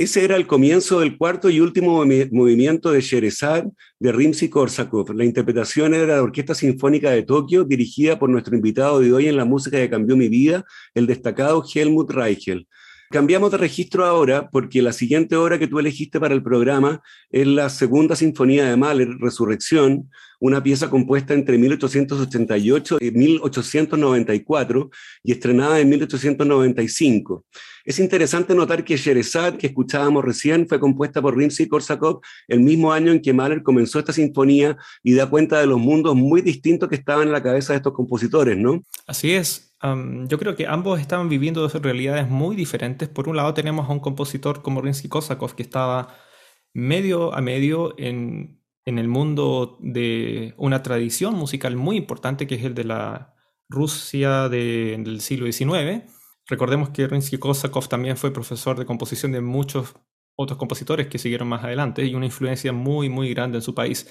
Ese 0.04 0.22
era 0.22 0.36
el 0.36 0.46
comienzo 0.46 1.00
del 1.00 1.16
cuarto 1.16 1.48
y 1.48 1.60
último 1.60 2.04
movimiento 2.30 2.92
de 2.92 3.00
Sherezad 3.00 3.64
de 3.98 4.12
Rimsky-Korsakov. 4.12 5.14
La 5.14 5.24
interpretación 5.24 5.94
era 5.94 6.16
la 6.16 6.22
Orquesta 6.22 6.54
Sinfónica 6.54 7.10
de 7.10 7.22
Tokio, 7.22 7.64
dirigida 7.64 8.18
por 8.18 8.28
nuestro 8.28 8.54
invitado 8.54 9.00
de 9.00 9.10
hoy 9.14 9.28
en 9.28 9.38
la 9.38 9.46
música 9.46 9.78
que 9.78 9.88
cambió 9.88 10.14
mi 10.14 10.28
vida, 10.28 10.62
el 10.92 11.06
destacado 11.06 11.64
Helmut 11.74 12.10
Reichel. 12.10 12.68
Cambiamos 13.10 13.50
de 13.52 13.58
registro 13.58 14.04
ahora 14.04 14.48
porque 14.50 14.82
la 14.82 14.92
siguiente 14.92 15.36
obra 15.36 15.58
que 15.58 15.68
tú 15.68 15.78
elegiste 15.78 16.18
para 16.18 16.34
el 16.34 16.42
programa 16.42 17.02
es 17.30 17.46
la 17.46 17.68
segunda 17.68 18.16
sinfonía 18.16 18.64
de 18.64 18.76
Mahler, 18.76 19.08
Resurrección, 19.20 20.10
una 20.40 20.62
pieza 20.62 20.90
compuesta 20.90 21.32
entre 21.32 21.56
1888 21.58 22.98
y 23.00 23.10
1894 23.10 24.90
y 25.22 25.32
estrenada 25.32 25.80
en 25.80 25.88
1895. 25.90 27.44
Es 27.84 27.98
interesante 27.98 28.54
notar 28.54 28.84
que 28.84 28.96
Sherezad, 28.96 29.56
que 29.56 29.68
escuchábamos 29.68 30.24
recién, 30.24 30.66
fue 30.66 30.80
compuesta 30.80 31.20
por 31.20 31.36
Rimsky-Korsakov 31.36 32.20
el 32.48 32.60
mismo 32.60 32.92
año 32.92 33.12
en 33.12 33.20
que 33.20 33.32
Mahler 33.32 33.62
comenzó 33.62 33.98
esta 33.98 34.12
sinfonía 34.12 34.76
y 35.02 35.14
da 35.14 35.28
cuenta 35.28 35.60
de 35.60 35.66
los 35.66 35.78
mundos 35.78 36.16
muy 36.16 36.40
distintos 36.40 36.88
que 36.88 36.96
estaban 36.96 37.28
en 37.28 37.32
la 37.32 37.42
cabeza 37.42 37.72
de 37.72 37.78
estos 37.78 37.92
compositores, 37.92 38.56
¿no? 38.56 38.82
Así 39.06 39.32
es. 39.32 39.73
Yo 39.84 40.38
creo 40.38 40.56
que 40.56 40.66
ambos 40.66 41.00
estaban 41.00 41.28
viviendo 41.28 41.60
dos 41.60 41.74
realidades 41.74 42.28
muy 42.28 42.56
diferentes. 42.56 43.08
Por 43.08 43.28
un 43.28 43.36
lado 43.36 43.52
tenemos 43.54 43.88
a 43.88 43.92
un 43.92 44.00
compositor 44.00 44.62
como 44.62 44.80
Rimsky-Korsakov 44.82 45.54
que 45.54 45.62
estaba 45.62 46.14
medio 46.72 47.34
a 47.34 47.40
medio 47.40 47.94
en, 47.98 48.62
en 48.84 48.98
el 48.98 49.08
mundo 49.08 49.76
de 49.80 50.54
una 50.56 50.82
tradición 50.82 51.34
musical 51.34 51.76
muy 51.76 51.96
importante 51.96 52.46
que 52.46 52.54
es 52.56 52.64
el 52.64 52.74
de 52.74 52.84
la 52.84 53.34
Rusia 53.68 54.48
del 54.48 55.20
siglo 55.20 55.50
XIX 55.50 56.04
Recordemos 56.46 56.90
que 56.90 57.08
Rimsky-Korsakov 57.08 57.88
también 57.88 58.16
fue 58.16 58.32
profesor 58.32 58.78
de 58.78 58.84
composición 58.84 59.32
de 59.32 59.40
muchos 59.40 59.94
otros 60.36 60.58
compositores 60.58 61.06
que 61.06 61.18
siguieron 61.18 61.48
más 61.48 61.64
adelante 61.64 62.04
y 62.04 62.14
una 62.14 62.26
influencia 62.26 62.72
muy, 62.72 63.08
muy 63.08 63.32
grande 63.32 63.58
en 63.58 63.62
su 63.62 63.74
país. 63.74 64.10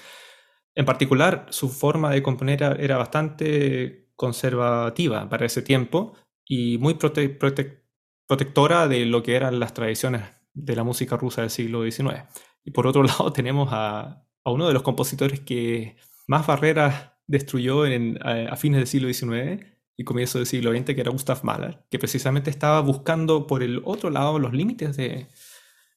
En 0.74 0.84
particular, 0.84 1.46
su 1.50 1.68
forma 1.68 2.10
de 2.10 2.22
componer 2.22 2.62
era 2.80 2.96
bastante 2.96 4.03
conservativa 4.16 5.28
para 5.28 5.46
ese 5.46 5.62
tiempo 5.62 6.14
y 6.46 6.78
muy 6.78 6.94
protectora 6.94 8.88
de 8.88 9.06
lo 9.06 9.22
que 9.22 9.36
eran 9.36 9.60
las 9.60 9.74
tradiciones 9.74 10.22
de 10.52 10.76
la 10.76 10.84
música 10.84 11.16
rusa 11.16 11.40
del 11.40 11.50
siglo 11.50 11.82
XIX. 11.82 12.24
Y 12.64 12.70
por 12.70 12.86
otro 12.86 13.02
lado 13.04 13.32
tenemos 13.32 13.68
a, 13.72 14.26
uno 14.44 14.68
de 14.68 14.74
los 14.74 14.82
compositores 14.82 15.40
que 15.40 15.96
más 16.26 16.46
barreras 16.46 17.12
destruyó 17.26 17.84
a, 17.84 18.56
fines 18.56 18.78
del 18.78 18.86
siglo 18.86 19.12
XIX, 19.12 19.74
y 19.96 20.04
comienzo 20.04 20.38
del 20.38 20.46
siglo 20.46 20.72
XX, 20.72 20.86
que 20.94 21.00
era 21.00 21.10
Gustav 21.10 21.44
Mahler, 21.44 21.84
que 21.90 21.98
precisamente 21.98 22.50
estaba 22.50 22.80
buscando 22.80 23.46
por 23.46 23.62
el 23.62 23.80
otro 23.84 24.10
lado 24.10 24.38
los 24.38 24.52
límites 24.52 24.96
de, 24.96 25.28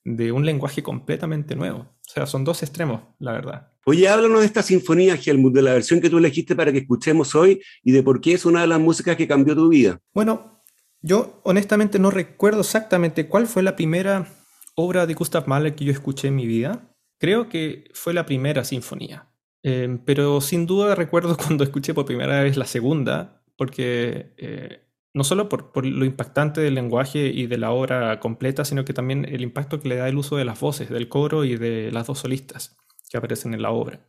de 0.03 0.31
un 0.31 0.45
lenguaje 0.45 0.83
completamente 0.83 1.55
nuevo. 1.55 1.96
O 2.07 2.09
sea, 2.09 2.25
son 2.25 2.45
dos 2.45 2.63
extremos, 2.63 3.01
la 3.19 3.33
verdad. 3.33 3.71
Oye, 3.85 4.07
háblanos 4.07 4.39
de 4.39 4.45
esta 4.45 4.63
sinfonía, 4.63 5.19
Helmut, 5.23 5.53
de 5.53 5.61
la 5.61 5.73
versión 5.73 5.99
que 5.99 6.09
tú 6.09 6.17
elegiste 6.17 6.55
para 6.55 6.71
que 6.71 6.79
escuchemos 6.79 7.35
hoy 7.35 7.61
y 7.83 7.91
de 7.91 8.01
por 8.01 8.21
qué 8.21 8.33
es 8.33 8.45
una 8.45 8.61
de 8.61 8.67
las 8.67 8.79
músicas 8.79 9.17
que 9.17 9.27
cambió 9.27 9.55
tu 9.55 9.67
vida. 9.67 9.99
Bueno, 10.13 10.63
yo 11.01 11.41
honestamente 11.43 11.99
no 11.99 12.09
recuerdo 12.09 12.61
exactamente 12.61 13.27
cuál 13.27 13.45
fue 13.45 13.61
la 13.61 13.75
primera 13.75 14.27
obra 14.75 15.05
de 15.05 15.13
Gustav 15.15 15.47
Mahler 15.47 15.75
que 15.75 15.85
yo 15.85 15.91
escuché 15.91 16.29
en 16.29 16.35
mi 16.35 16.47
vida. 16.47 16.95
Creo 17.19 17.49
que 17.49 17.89
fue 17.93 18.13
la 18.13 18.25
primera 18.25 18.63
sinfonía. 18.63 19.29
Eh, 19.63 19.99
pero 20.05 20.39
sin 20.39 20.65
duda 20.65 20.95
recuerdo 20.95 21.35
cuando 21.45 21.65
escuché 21.65 21.93
por 21.93 22.05
primera 22.05 22.41
vez 22.41 22.55
la 22.55 22.65
segunda, 22.65 23.43
porque 23.57 24.33
eh, 24.37 24.86
no 25.17 25.23
solo 25.23 25.49
por, 25.49 25.83
lo 25.83 26.05
impactante 26.05 26.61
del 26.61 26.75
lenguaje 26.75 27.25
y 27.25 27.47
de 27.47 27.57
la 27.57 27.71
obra 27.71 28.19
completa, 28.19 28.63
sino 28.63 28.85
que 28.85 28.93
también 28.93 29.25
el 29.25 29.41
impacto 29.41 29.79
que 29.79 29.89
le 29.89 29.95
da 29.95 30.07
el 30.07 30.15
uso 30.15 30.37
de 30.37 30.45
las 30.45 30.59
voces, 30.59 30.89
del 30.91 31.09
coro 31.09 31.43
y 31.43 31.55
de 31.55 31.91
las 31.91 32.05
dos 32.05 32.19
solistas 32.19 32.77
que 33.09 33.17
aparecen 33.17 33.55
en 33.55 33.63
la 33.63 33.71
obra. 33.71 34.07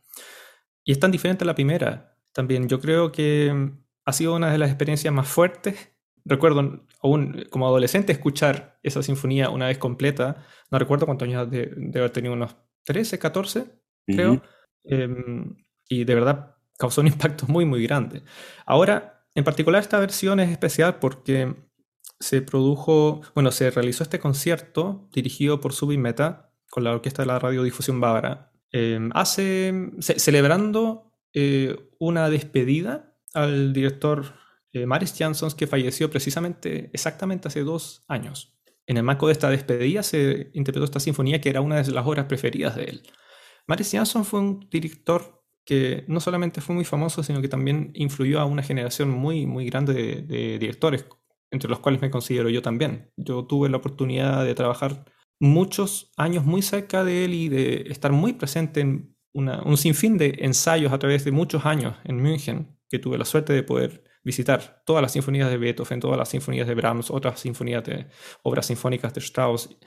Y 0.83 0.91
es 0.91 0.99
tan 0.99 1.09
diferente 1.09 1.45
a 1.45 1.47
la 1.47 1.55
primera. 1.55 2.15
También 2.31 2.69
yo 2.69 2.79
creo 2.79 3.11
que 3.11 3.51
mm, 3.51 3.83
ha 4.05 4.13
sido 4.13 4.35
una 4.35 4.51
de 4.51 4.59
las 4.59 4.69
experiencias 4.69 5.11
más 5.11 5.27
fuertes. 5.27 5.91
Recuerdo 6.25 6.85
aún 7.01 7.43
como 7.49 7.65
adolescente 7.65 8.11
escuchar 8.11 8.77
esa 8.83 9.01
sinfonía 9.01 9.49
una 9.49 9.65
vez 9.65 9.79
completa. 9.79 10.45
No 10.69 10.77
recuerdo 10.77 11.07
cuántos 11.07 11.27
años 11.27 11.49
de, 11.49 11.71
haber 11.95 12.11
tenido, 12.11 12.35
unos 12.35 12.55
13, 12.83 13.17
14, 13.17 13.65
creo. 14.05 14.43
Em, 14.83 15.57
y 15.87 16.03
de 16.03 16.13
verdad 16.13 16.55
causó 16.77 17.01
un 17.01 17.07
impacto 17.07 17.47
muy, 17.47 17.65
muy 17.65 17.81
grande. 17.81 18.21
Ahora, 18.67 19.18
en 19.35 19.43
particular 19.43 19.81
esta 19.81 19.99
versión 19.99 20.39
es 20.39 20.49
especial 20.49 20.99
porque 20.99 21.55
se 22.19 22.41
produjo, 22.41 23.21
bueno, 23.33 23.51
se 23.51 23.71
realizó 23.71 24.03
este 24.03 24.19
concierto 24.19 25.09
dirigido 25.13 25.61
por 25.61 25.73
Subimeta 25.73 26.53
con 26.69 26.83
la 26.83 26.91
Orquesta 26.91 27.23
de 27.23 27.27
la 27.27 27.39
Radiodifusión 27.39 27.99
Bávara, 27.99 28.51
em, 28.71 29.09
hace, 29.13 29.73
celebrando 29.99 31.13
eh, 31.33 31.75
una 31.99 32.29
despedida 32.29 33.15
al 33.33 33.73
director 33.73 34.33
eh, 34.73 34.85
Maris 34.85 35.15
Jansons 35.17 35.55
que 35.55 35.67
falleció 35.67 36.09
precisamente, 36.09 36.89
exactamente 36.93 37.47
hace 37.47 37.63
dos 37.63 38.03
años. 38.07 38.55
En 38.85 38.97
el 38.97 39.03
marco 39.03 39.27
de 39.27 39.33
esta 39.33 39.49
despedida 39.49 40.03
se 40.03 40.51
interpretó 40.53 40.85
esta 40.85 40.99
sinfonía 40.99 41.41
que 41.41 41.49
era 41.49 41.61
una 41.61 41.81
de 41.81 41.91
las 41.91 42.05
obras 42.05 42.25
preferidas 42.25 42.75
de 42.75 42.85
él. 42.85 43.03
Maris 43.67 43.91
Jansson 43.91 44.25
fue 44.25 44.39
un 44.39 44.67
director 44.71 45.38
que 45.69 46.03
no 46.07 46.19
solamente 46.19 46.61
fue 46.61 46.73
muy 46.73 46.83
famoso, 46.83 47.21
sino 47.21 47.43
que 47.43 47.47
también 47.47 47.91
influyó 47.93 48.39
a 48.39 48.45
una 48.45 48.63
generación 48.63 49.11
muy, 49.11 49.45
muy 49.45 49.69
grande 49.69 50.23
de, 50.23 50.57
directores, 50.57 51.05
entre 51.51 51.69
los 51.69 51.77
cuales 51.77 52.01
me 52.01 52.09
considero 52.09 52.49
yo 52.49 52.63
también. 52.63 53.11
Yo 53.17 53.45
tuve 53.45 53.69
la 53.69 53.77
oportunidad 53.77 54.43
de 54.43 54.55
trabajar 54.55 55.05
muchos 55.39 56.11
años 56.17 56.43
muy 56.43 56.63
cerca 56.63 57.03
de 57.03 57.23
él 57.23 57.35
y 57.35 57.49
de 57.49 57.83
estar 57.87 58.11
muy 58.11 58.33
presente 58.33 58.79
en 58.79 59.15
un 59.31 59.77
sinfín 59.77 60.17
de 60.17 60.39
ensayos 60.39 60.91
a 60.91 60.97
través 60.97 61.23
de 61.23 61.31
muchos 61.31 61.63
años 61.67 61.97
en 62.03 62.19
München, 62.19 62.75
que 62.89 62.97
tuve 62.97 63.19
la 63.19 63.25
suerte 63.25 63.53
de 63.53 63.61
poder 63.61 64.03
visitar 64.23 64.83
todas 64.85 65.01
las 65.01 65.13
sinfonías 65.13 65.49
de 65.49 65.57
Beethoven, 65.57 65.99
todas 65.99 66.17
las 66.17 66.29
sinfonías 66.29 66.67
de 66.67 66.75
Brahms, 66.75 67.11
otras 67.11 67.39
sinfonías 67.39 67.83
de 67.83 68.07
obras 68.43 68.65
sinfónicas 68.67 69.13
de 69.13 69.21
Strauss, 69.21 69.77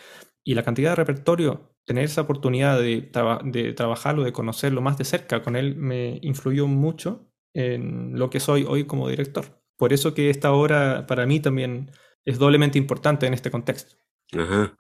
y 0.45 0.55
la 0.55 0.63
cantidad 0.63 0.91
de 0.91 0.97
repertorio 0.97 1.77
tener 1.85 2.05
esa 2.05 2.23
oportunidad 2.23 2.79
de, 2.79 3.11
de 3.45 3.73
trabajarlo, 3.73 4.23
de 4.23 4.33
conocerlo 4.33 4.81
más 4.81 4.99
de 4.99 5.05
cerca 5.05 5.43
con 5.43 5.57
él, 5.57 5.77
me 5.77 6.19
influyó 6.23 6.67
mucho 6.67 7.29
en 7.55 8.19
lo 8.19 8.31
que 8.31 8.41
soy 8.41 8.65
hoy 8.69 8.85
como 8.85 9.09
director. 9.09 9.63
Por 9.77 9.93
eso 9.93 10.15
que 10.15 10.31
esta 10.31 10.53
obra 10.53 11.07
para 11.07 11.27
mí 11.27 11.41
también 11.41 11.91
es 12.25 12.39
doblemente 12.39 12.79
importante 12.79 13.27
en 13.27 13.35
este 13.35 13.51
contexto. 13.51 13.97
Ajá. 14.33 14.77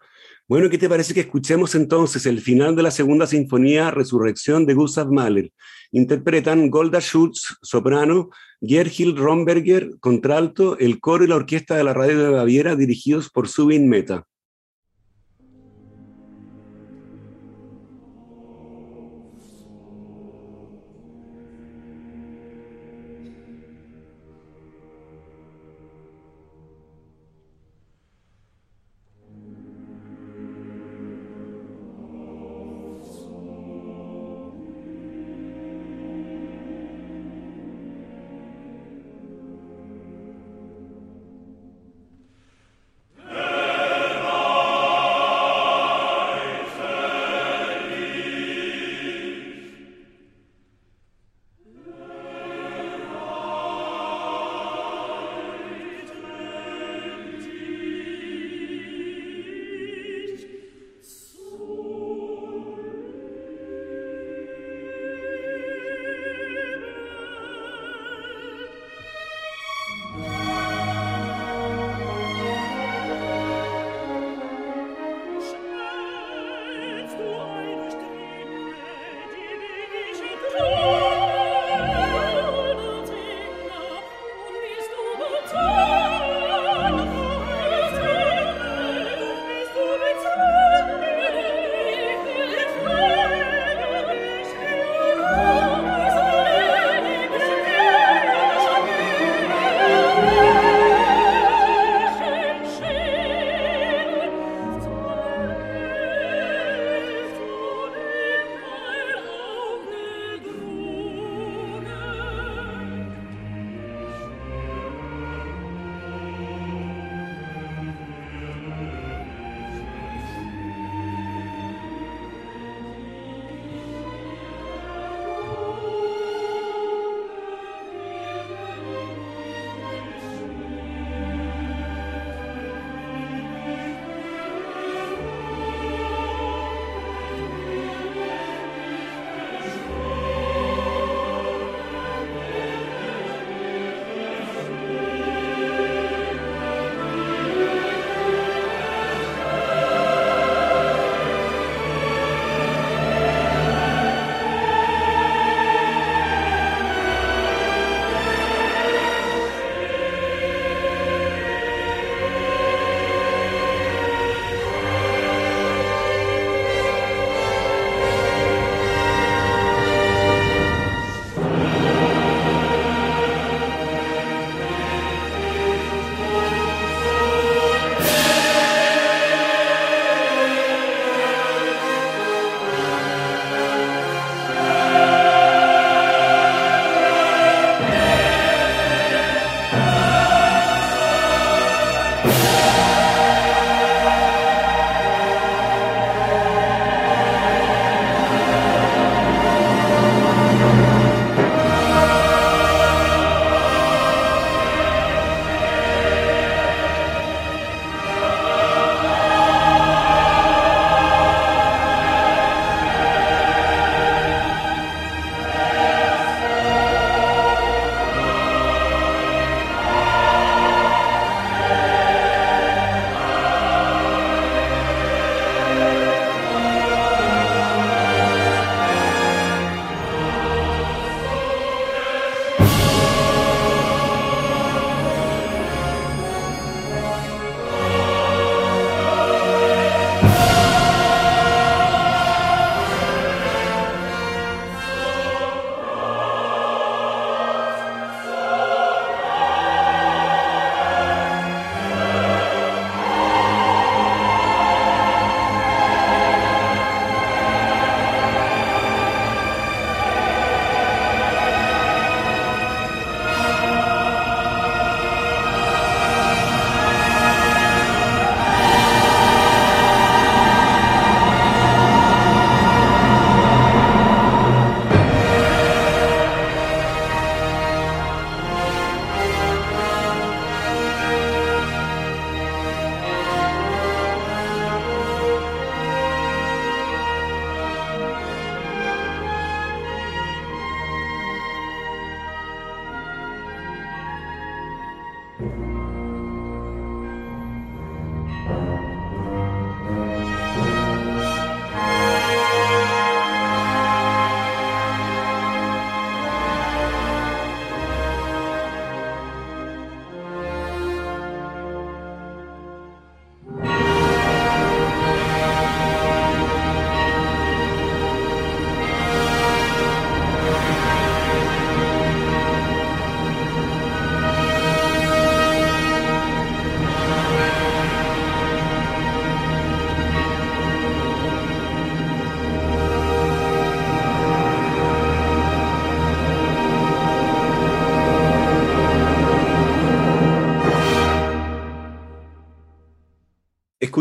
Bueno, 0.53 0.69
¿qué 0.69 0.77
te 0.77 0.87
parece 0.87 1.15
que 1.15 1.21
escuchemos 1.21 1.75
entonces 1.75 2.27
el 2.27 2.43
final 2.43 2.77
de 2.77 2.83
la 2.83 2.91
segunda 2.91 3.27
sinfonía 3.27 3.91
Resurrección 3.91 4.67
de 4.67 4.75
Gustav 4.75 5.11
Mahler? 5.11 5.51
Interpretan 5.93 6.69
Golda 6.69 7.01
Schultz, 7.01 7.57
soprano, 7.63 8.29
Gerhild 8.61 9.19
Romberger, 9.19 9.93
contralto, 9.99 10.77
el 10.79 11.01
coro 11.01 11.25
y 11.25 11.29
la 11.29 11.37
orquesta 11.37 11.75
de 11.75 11.85
la 11.85 11.95
radio 11.95 12.23
de 12.23 12.29
Baviera 12.29 12.77
dirigidos 12.77 13.31
por 13.31 13.49
Subin 13.49 13.89
Meta. 13.89 14.27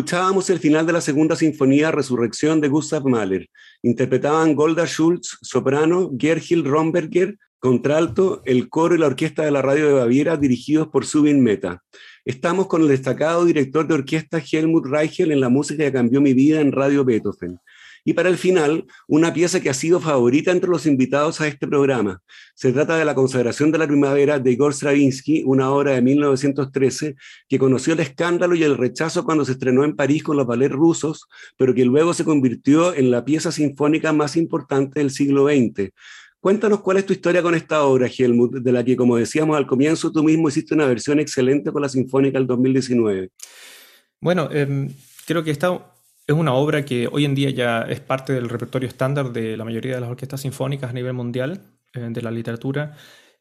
Escuchábamos 0.01 0.49
el 0.49 0.57
final 0.57 0.87
de 0.87 0.93
la 0.93 0.99
segunda 0.99 1.35
sinfonía 1.35 1.91
Resurrección 1.91 2.59
de 2.59 2.69
Gustav 2.69 3.05
Mahler. 3.05 3.47
Interpretaban 3.83 4.55
Golda 4.55 4.87
Schultz, 4.87 5.37
soprano, 5.43 6.09
Gerhil 6.17 6.65
Romberger, 6.65 7.37
contralto, 7.59 8.41
el 8.45 8.67
coro 8.67 8.95
y 8.95 8.97
la 8.97 9.05
orquesta 9.05 9.43
de 9.45 9.51
la 9.51 9.61
radio 9.61 9.85
de 9.85 9.93
Baviera 9.93 10.37
dirigidos 10.37 10.87
por 10.87 11.05
Subin 11.05 11.43
Meta. 11.43 11.83
Estamos 12.25 12.65
con 12.65 12.81
el 12.81 12.87
destacado 12.87 13.45
director 13.45 13.87
de 13.87 13.93
orquesta 13.93 14.39
Helmut 14.39 14.87
Reichel 14.87 15.31
en 15.31 15.39
la 15.39 15.49
música 15.49 15.83
que 15.83 15.93
cambió 15.93 16.19
mi 16.19 16.33
vida 16.33 16.61
en 16.61 16.71
Radio 16.71 17.05
Beethoven. 17.05 17.59
Y 18.03 18.13
para 18.13 18.29
el 18.29 18.37
final, 18.37 18.85
una 19.07 19.31
pieza 19.33 19.59
que 19.59 19.69
ha 19.69 19.73
sido 19.73 19.99
favorita 19.99 20.51
entre 20.51 20.69
los 20.69 20.85
invitados 20.85 21.39
a 21.39 21.47
este 21.47 21.67
programa. 21.67 22.21
Se 22.55 22.71
trata 22.73 22.97
de 22.97 23.05
La 23.05 23.13
consagración 23.13 23.71
de 23.71 23.77
la 23.77 23.87
primavera 23.87 24.39
de 24.39 24.51
Igor 24.51 24.73
Stravinsky, 24.73 25.43
una 25.45 25.69
obra 25.69 25.91
de 25.91 26.01
1913 26.01 27.15
que 27.47 27.59
conoció 27.59 27.93
el 27.93 27.99
escándalo 27.99 28.55
y 28.55 28.63
el 28.63 28.77
rechazo 28.77 29.23
cuando 29.23 29.45
se 29.45 29.51
estrenó 29.51 29.83
en 29.83 29.95
París 29.95 30.23
con 30.23 30.37
los 30.37 30.47
ballets 30.47 30.73
rusos, 30.73 31.27
pero 31.57 31.75
que 31.75 31.85
luego 31.85 32.13
se 32.13 32.25
convirtió 32.25 32.93
en 32.95 33.11
la 33.11 33.23
pieza 33.23 33.51
sinfónica 33.51 34.13
más 34.13 34.35
importante 34.35 34.99
del 34.99 35.11
siglo 35.11 35.47
XX. 35.47 35.91
Cuéntanos 36.39 36.81
cuál 36.81 36.97
es 36.97 37.05
tu 37.05 37.13
historia 37.13 37.43
con 37.43 37.53
esta 37.53 37.83
obra, 37.83 38.07
Helmut, 38.07 38.53
de 38.53 38.71
la 38.71 38.83
que, 38.83 38.95
como 38.95 39.15
decíamos 39.15 39.55
al 39.55 39.67
comienzo, 39.67 40.11
tú 40.11 40.23
mismo 40.23 40.49
hiciste 40.49 40.73
una 40.73 40.87
versión 40.87 41.19
excelente 41.19 41.71
con 41.71 41.83
la 41.83 41.89
Sinfónica 41.89 42.39
del 42.39 42.47
2019. 42.47 43.29
Bueno, 44.19 44.49
em, 44.51 44.89
creo 45.27 45.43
que 45.43 45.51
esta 45.51 45.90
es 46.32 46.39
una 46.39 46.54
obra 46.54 46.84
que 46.86 47.08
hoy 47.12 47.26
en 47.26 47.36
día 47.36 47.50
ya 47.50 47.84
es 47.84 48.00
parte 48.00 48.34
del 48.34 48.50
repertorio 48.50 48.88
estándar 48.88 49.32
de 49.32 49.58
la 49.58 49.65
mayoría 49.65 49.96
de 49.96 50.02
las 50.02 50.10
orquestas 50.10 50.41
sinfónicas 50.41 50.89
a 50.89 50.94
nivel 50.94 51.13
mundial 51.13 51.62
eh, 51.94 52.08
de 52.10 52.22
la 52.22 52.32
literatura 52.32 52.96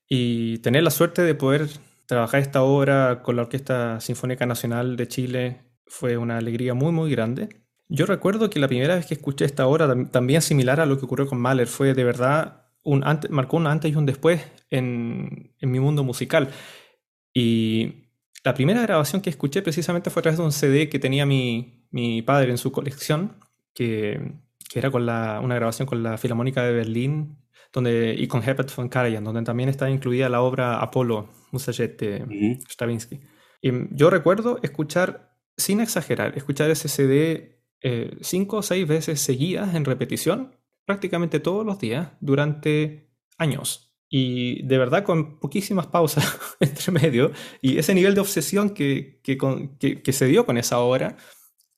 y 0.09 0.59
tener 0.59 0.83
la 0.83 0.91
suerte 0.91 1.23
de 1.23 1.35
poder 1.35 1.69
trabajar 2.07 2.41
esta 2.41 2.63
obra 2.63 3.23
con 3.23 3.37
la 3.37 3.43
Orquesta 3.43 4.01
Sinfónica 4.01 4.45
Nacional 4.47 4.97
de 4.97 5.09
Chile 5.09 5.61
fue 5.87 6.17
una 6.17 6.39
alegría 6.39 6.75
muy 6.75 6.93
muy 6.93 7.11
grande. 7.11 7.49
Yo 7.89 8.07
recuerdo 8.07 8.51
que 8.51 8.61
la 8.61 8.69
primera 8.69 8.97
vez 8.97 9.07
que 9.07 9.15
escuché 9.15 9.45
esta 9.45 9.67
obra 9.67 10.11
también 10.11 10.43
similar 10.43 10.81
a 10.81 10.87
lo 10.87 10.99
que 10.99 11.05
ocurrió 11.05 11.27
con 11.27 11.41
Mahler 11.41 11.67
fue 11.69 11.95
de 11.95 12.05
verdad 12.05 12.67
un 12.83 13.05
antes, 13.05 13.31
marcó 13.31 13.57
un 13.57 13.67
antes 13.67 13.93
y 13.93 13.97
un 13.97 14.07
después 14.07 14.43
en, 14.71 15.55
en 15.59 15.71
mi 15.71 15.81
mundo 15.81 16.03
musical. 16.03 16.49
Y 17.33 18.09
la 18.45 18.55
primera 18.55 18.83
grabación 18.83 19.23
que 19.23 19.31
escuché 19.31 19.63
precisamente 19.63 20.11
fue 20.11 20.21
a 20.21 20.23
través 20.25 20.39
de 20.39 20.45
un 20.45 20.53
CD 20.53 20.89
que 20.89 20.99
tenía 20.99 21.27
mi, 21.27 21.80
mi 21.91 22.23
padre 22.23 22.51
en 22.51 22.59
su 22.59 22.73
colección, 22.73 23.37
que, 23.75 24.35
que 24.69 24.79
era 24.79 24.91
con 24.91 25.07
la, 25.07 25.41
una 25.43 25.55
grabación 25.57 25.87
con 25.87 26.03
la 26.03 26.19
Filarmónica 26.19 26.63
de 26.63 26.73
Berlín 26.73 27.37
donde, 27.73 28.15
y 28.19 28.27
con 28.27 28.43
Herbert 28.43 28.75
von 28.75 28.89
Karajan, 28.89 29.25
donde 29.25 29.43
también 29.43 29.69
está 29.69 29.89
incluida 29.91 30.29
la 30.29 30.43
obra 30.43 30.81
Apolo, 30.81 31.29
Musajet 31.53 31.99
de 32.01 32.59
Stravinsky. 32.69 33.21
Y 33.63 33.71
yo 33.95 34.11
recuerdo 34.11 34.59
escuchar, 34.63 35.37
sin 35.57 35.81
exagerar, 35.81 36.37
escuchar 36.37 36.71
ese 36.71 36.89
CD 36.89 37.61
eh, 37.83 38.17
cinco 38.21 38.59
o 38.59 38.63
seis 38.63 38.87
veces 38.87 39.21
seguidas 39.21 39.75
en 39.75 39.85
repetición, 39.85 40.57
prácticamente 40.85 41.41
todos 41.41 41.65
los 41.65 41.79
días, 41.79 42.09
durante 42.21 43.11
años. 43.39 43.95
Y 44.09 44.67
de 44.67 44.79
verdad 44.79 45.05
con 45.05 45.39
poquísimas 45.39 45.87
pausas 45.87 46.39
entre 46.61 46.93
medio. 46.93 47.31
Y 47.61 47.79
ese 47.79 47.95
nivel 47.95 48.15
de 48.15 48.21
obsesión 48.21 48.71
que, 48.71 49.21
que, 49.23 49.39
que, 49.79 50.03
que 50.03 50.13
se 50.13 50.27
dio 50.27 50.47
con 50.47 50.59
esa 50.59 50.81
obra, 50.81 51.17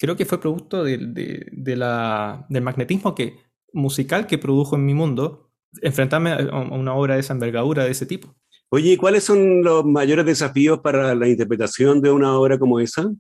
creo 0.03 0.17
que 0.17 0.27
fue 0.27 0.41
producto 0.41 0.83
de, 0.83 1.77
la, 1.77 2.45
del 2.49 2.63
magnetismo 2.65 3.15
que, 3.15 3.37
musical 3.73 4.27
que 4.27 4.37
produjo 4.37 4.75
en 4.75 4.85
mi 4.85 4.95
mundo 4.95 5.53
enfrentarme 5.81 6.33
a 6.33 6.59
una 6.59 6.95
obra 6.95 7.15
de 7.15 7.21
esa 7.21 7.35
envergadura, 7.35 7.85
de 7.85 7.93
ese 7.93 8.05
tipo. 8.05 8.35
Oye, 8.69 8.95
¿y 8.95 8.97
cuáles 8.97 9.23
son 9.23 9.63
los 9.63 9.85
mayores 9.85 10.27
desafíos 10.27 10.81
para 10.81 11.15
la 11.15 11.29
interpretación 11.29 12.01
de 12.01 12.11
una 12.11 12.37
obra 12.37 12.59
como 12.59 12.81
esa? 12.81 13.13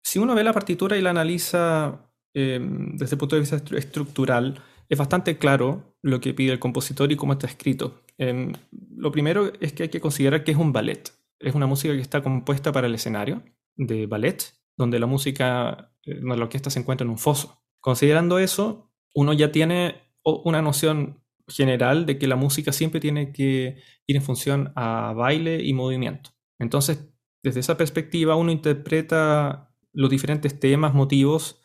Si 0.00 0.20
uno 0.20 0.36
ve 0.36 0.44
la 0.44 0.52
partitura 0.52 0.96
y 0.96 1.02
la 1.02 1.10
analiza 1.10 2.08
eh, 2.32 2.60
desde 2.62 3.16
el 3.16 3.18
punto 3.18 3.34
de 3.34 3.40
vista 3.40 3.60
estructural, 3.76 4.62
es 4.88 4.96
bastante 4.96 5.38
claro 5.38 5.96
lo 6.02 6.20
que 6.20 6.34
pide 6.34 6.52
el 6.52 6.60
compositor 6.60 7.10
y 7.10 7.16
cómo 7.16 7.32
está 7.32 7.48
escrito. 7.48 8.00
Em, 8.16 8.52
lo 8.96 9.10
primero 9.10 9.50
es 9.60 9.72
que 9.72 9.82
hay 9.82 9.88
que 9.88 10.00
considerar 10.00 10.44
que 10.44 10.52
es 10.52 10.56
un 10.56 10.72
ballet. 10.72 11.12
Es 11.40 11.56
una 11.56 11.66
música 11.66 11.94
que 11.94 12.00
está 12.00 12.22
compuesta 12.22 12.70
para 12.70 12.86
el 12.86 12.94
escenario 12.94 13.42
de 13.74 14.06
ballet, 14.06 14.52
donde 14.76 15.00
la 15.00 15.06
música 15.06 15.90
la 16.06 16.34
orquesta 16.34 16.70
se 16.70 16.78
encuentra 16.78 17.04
en 17.04 17.10
un 17.10 17.18
foso. 17.18 17.62
Considerando 17.80 18.38
eso, 18.38 18.90
uno 19.14 19.32
ya 19.32 19.52
tiene 19.52 20.02
una 20.22 20.62
noción 20.62 21.22
general 21.48 22.06
de 22.06 22.18
que 22.18 22.26
la 22.26 22.36
música 22.36 22.72
siempre 22.72 23.00
tiene 23.00 23.32
que 23.32 23.76
ir 24.06 24.16
en 24.16 24.22
función 24.22 24.72
a 24.74 25.12
baile 25.14 25.62
y 25.62 25.72
movimiento. 25.72 26.30
Entonces, 26.58 27.08
desde 27.42 27.60
esa 27.60 27.76
perspectiva, 27.76 28.34
uno 28.34 28.50
interpreta 28.50 29.72
los 29.92 30.10
diferentes 30.10 30.58
temas, 30.58 30.94
motivos, 30.94 31.62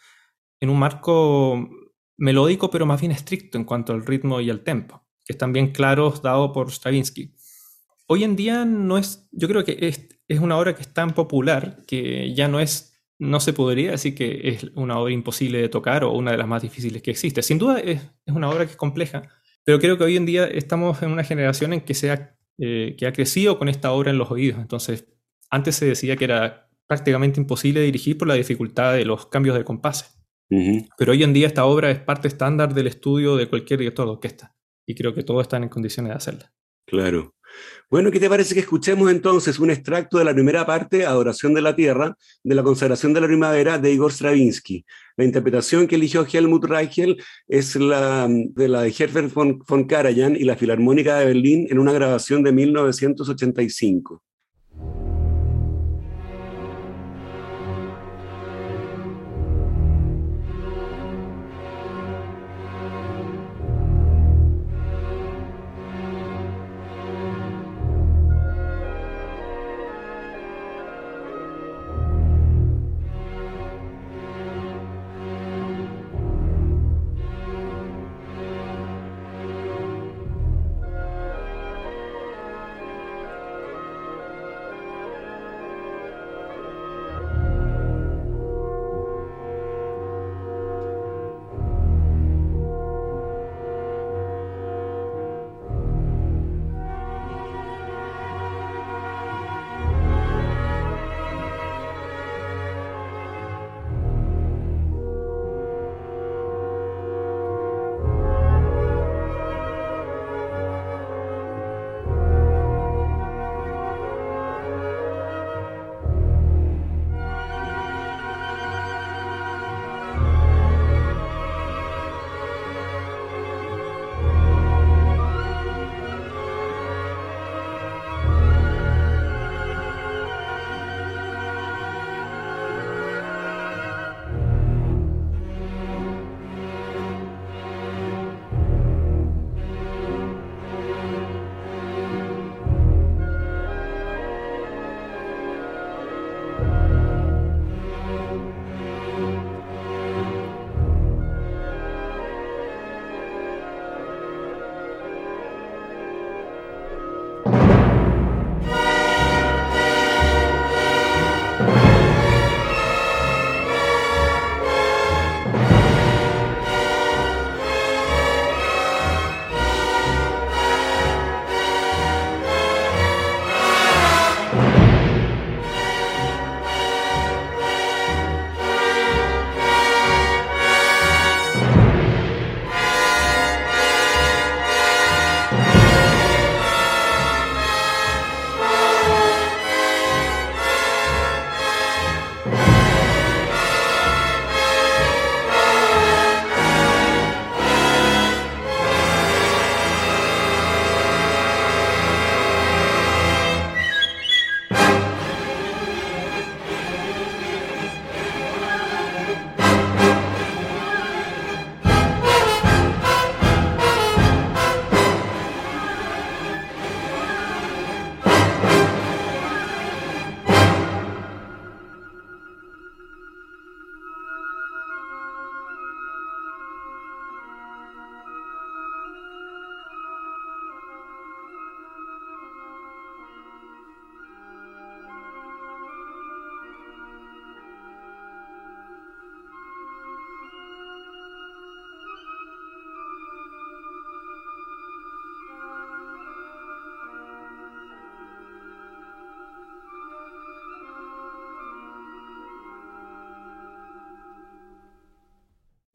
en 0.59 0.69
un 0.69 0.77
marco 0.77 1.69
melódico, 2.17 2.69
pero 2.69 2.85
más 2.85 3.01
bien 3.01 3.11
estricto 3.11 3.57
en 3.57 3.65
cuanto 3.65 3.93
al 3.93 4.05
ritmo 4.05 4.39
y 4.41 4.49
al 4.49 4.63
tempo, 4.63 5.03
que 5.25 5.33
están 5.33 5.53
bien 5.53 5.71
claros 5.71 6.21
dado 6.21 6.53
por 6.53 6.71
Stravinsky. 6.71 7.33
Hoy 8.07 8.23
en 8.23 8.35
día 8.35 8.63
no 8.63 8.97
es, 8.97 9.27
yo 9.31 9.47
creo 9.47 9.63
que 9.63 9.77
es, 9.81 10.07
es 10.27 10.39
una 10.39 10.57
obra 10.57 10.75
que 10.75 10.81
es 10.81 10.93
tan 10.93 11.15
popular 11.15 11.83
que 11.87 12.33
ya 12.35 12.47
no 12.47 12.59
es 12.59 12.90
no 13.21 13.39
se 13.39 13.53
podría 13.53 13.91
decir 13.91 14.15
que 14.15 14.41
es 14.49 14.63
una 14.73 14.97
obra 14.97 15.13
imposible 15.13 15.61
de 15.61 15.69
tocar 15.69 16.03
o 16.03 16.11
una 16.11 16.31
de 16.31 16.37
las 16.37 16.47
más 16.47 16.63
difíciles 16.63 17.03
que 17.03 17.11
existe. 17.11 17.43
Sin 17.43 17.59
duda 17.59 17.79
es, 17.79 18.01
una 18.25 18.49
obra 18.49 18.65
que 18.65 18.71
es 18.71 18.77
compleja, 18.77 19.21
pero 19.63 19.77
creo 19.77 19.95
que 19.95 20.03
hoy 20.03 20.17
en 20.17 20.25
día 20.25 20.47
estamos 20.47 21.03
en 21.03 21.11
una 21.11 21.23
generación 21.23 21.71
en 21.71 21.81
que, 21.81 21.93
se 21.93 22.09
ha, 22.09 22.35
eh, 22.57 22.95
que 22.97 23.05
ha 23.05 23.13
crecido 23.13 23.59
con 23.59 23.69
esta 23.69 23.91
obra 23.91 24.09
en 24.09 24.17
los 24.17 24.31
oídos. 24.31 24.59
Entonces, 24.59 25.07
antes 25.51 25.75
se 25.75 25.85
decía 25.85 26.15
que 26.15 26.23
era 26.23 26.67
prácticamente 26.87 27.39
imposible 27.39 27.81
dirigir 27.81 28.17
por 28.17 28.27
la 28.27 28.33
dificultad 28.33 28.95
de 28.95 29.05
los 29.05 29.27
cambios 29.27 29.55
de 29.55 29.63
compase. 29.63 30.05
Pero 30.97 31.11
hoy 31.11 31.23
en 31.23 31.31
día 31.31 31.47
esta 31.47 31.63
obra 31.63 31.91
es 31.91 31.99
parte 31.99 32.27
estándar 32.27 32.73
del 32.73 32.87
estudio 32.87 33.37
de 33.37 33.47
cualquier 33.47 33.79
director 33.79 34.05
de 34.05 34.13
orquesta 34.13 34.55
y 34.85 34.95
creo 34.95 35.13
que 35.13 35.23
todos 35.23 35.43
están 35.43 35.63
en 35.63 35.69
condiciones 35.69 36.09
de 36.09 36.17
hacerla. 36.17 36.53
Claro. 36.87 37.35
Bueno, 37.89 38.09
¿qué 38.09 38.19
te 38.21 38.29
parece 38.29 38.53
que 38.53 38.61
escuchemos 38.61 39.11
entonces 39.11 39.59
un 39.59 39.69
extracto 39.69 40.17
de 40.17 40.23
la 40.23 40.33
primera 40.33 40.65
parte, 40.65 41.05
Adoración 41.05 41.53
de 41.53 41.61
la 41.61 41.75
Tierra, 41.75 42.15
de 42.41 42.55
la 42.55 42.63
consagración 42.63 43.13
de 43.13 43.19
la 43.19 43.27
primavera 43.27 43.77
de 43.77 43.91
Igor 43.91 44.13
Stravinsky? 44.13 44.85
La 45.17 45.25
interpretación 45.25 45.87
que 45.87 45.95
eligió 45.95 46.25
Helmut 46.25 46.63
Reichel 46.63 47.21
es 47.49 47.75
la 47.75 48.27
de 48.29 48.67
la 48.69 48.83
de 48.83 48.95
Herbert 48.97 49.33
von, 49.33 49.59
von 49.67 49.83
Karajan 49.83 50.37
y 50.37 50.45
la 50.45 50.55
Filarmónica 50.55 51.19
de 51.19 51.25
Berlín 51.25 51.67
en 51.69 51.79
una 51.79 51.91
grabación 51.91 52.43
de 52.43 52.53
1985. 52.53 54.23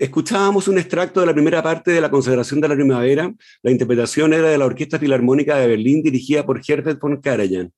Escuchábamos 0.06 0.68
un 0.68 0.78
extracto 0.78 1.18
de 1.18 1.26
la 1.26 1.32
primera 1.32 1.60
parte 1.64 1.90
de 1.90 2.00
La 2.00 2.12
consagración 2.12 2.60
de 2.60 2.68
la 2.68 2.76
primavera. 2.76 3.34
La 3.60 3.72
interpretación 3.72 4.32
era 4.32 4.48
de 4.48 4.56
la 4.56 4.64
Orquesta 4.64 5.00
Filarmónica 5.00 5.56
de 5.56 5.66
Berlín 5.66 6.00
dirigida 6.00 6.46
por 6.46 6.60
Herbert 6.64 7.00
von 7.00 7.20
Karajan. 7.20 7.72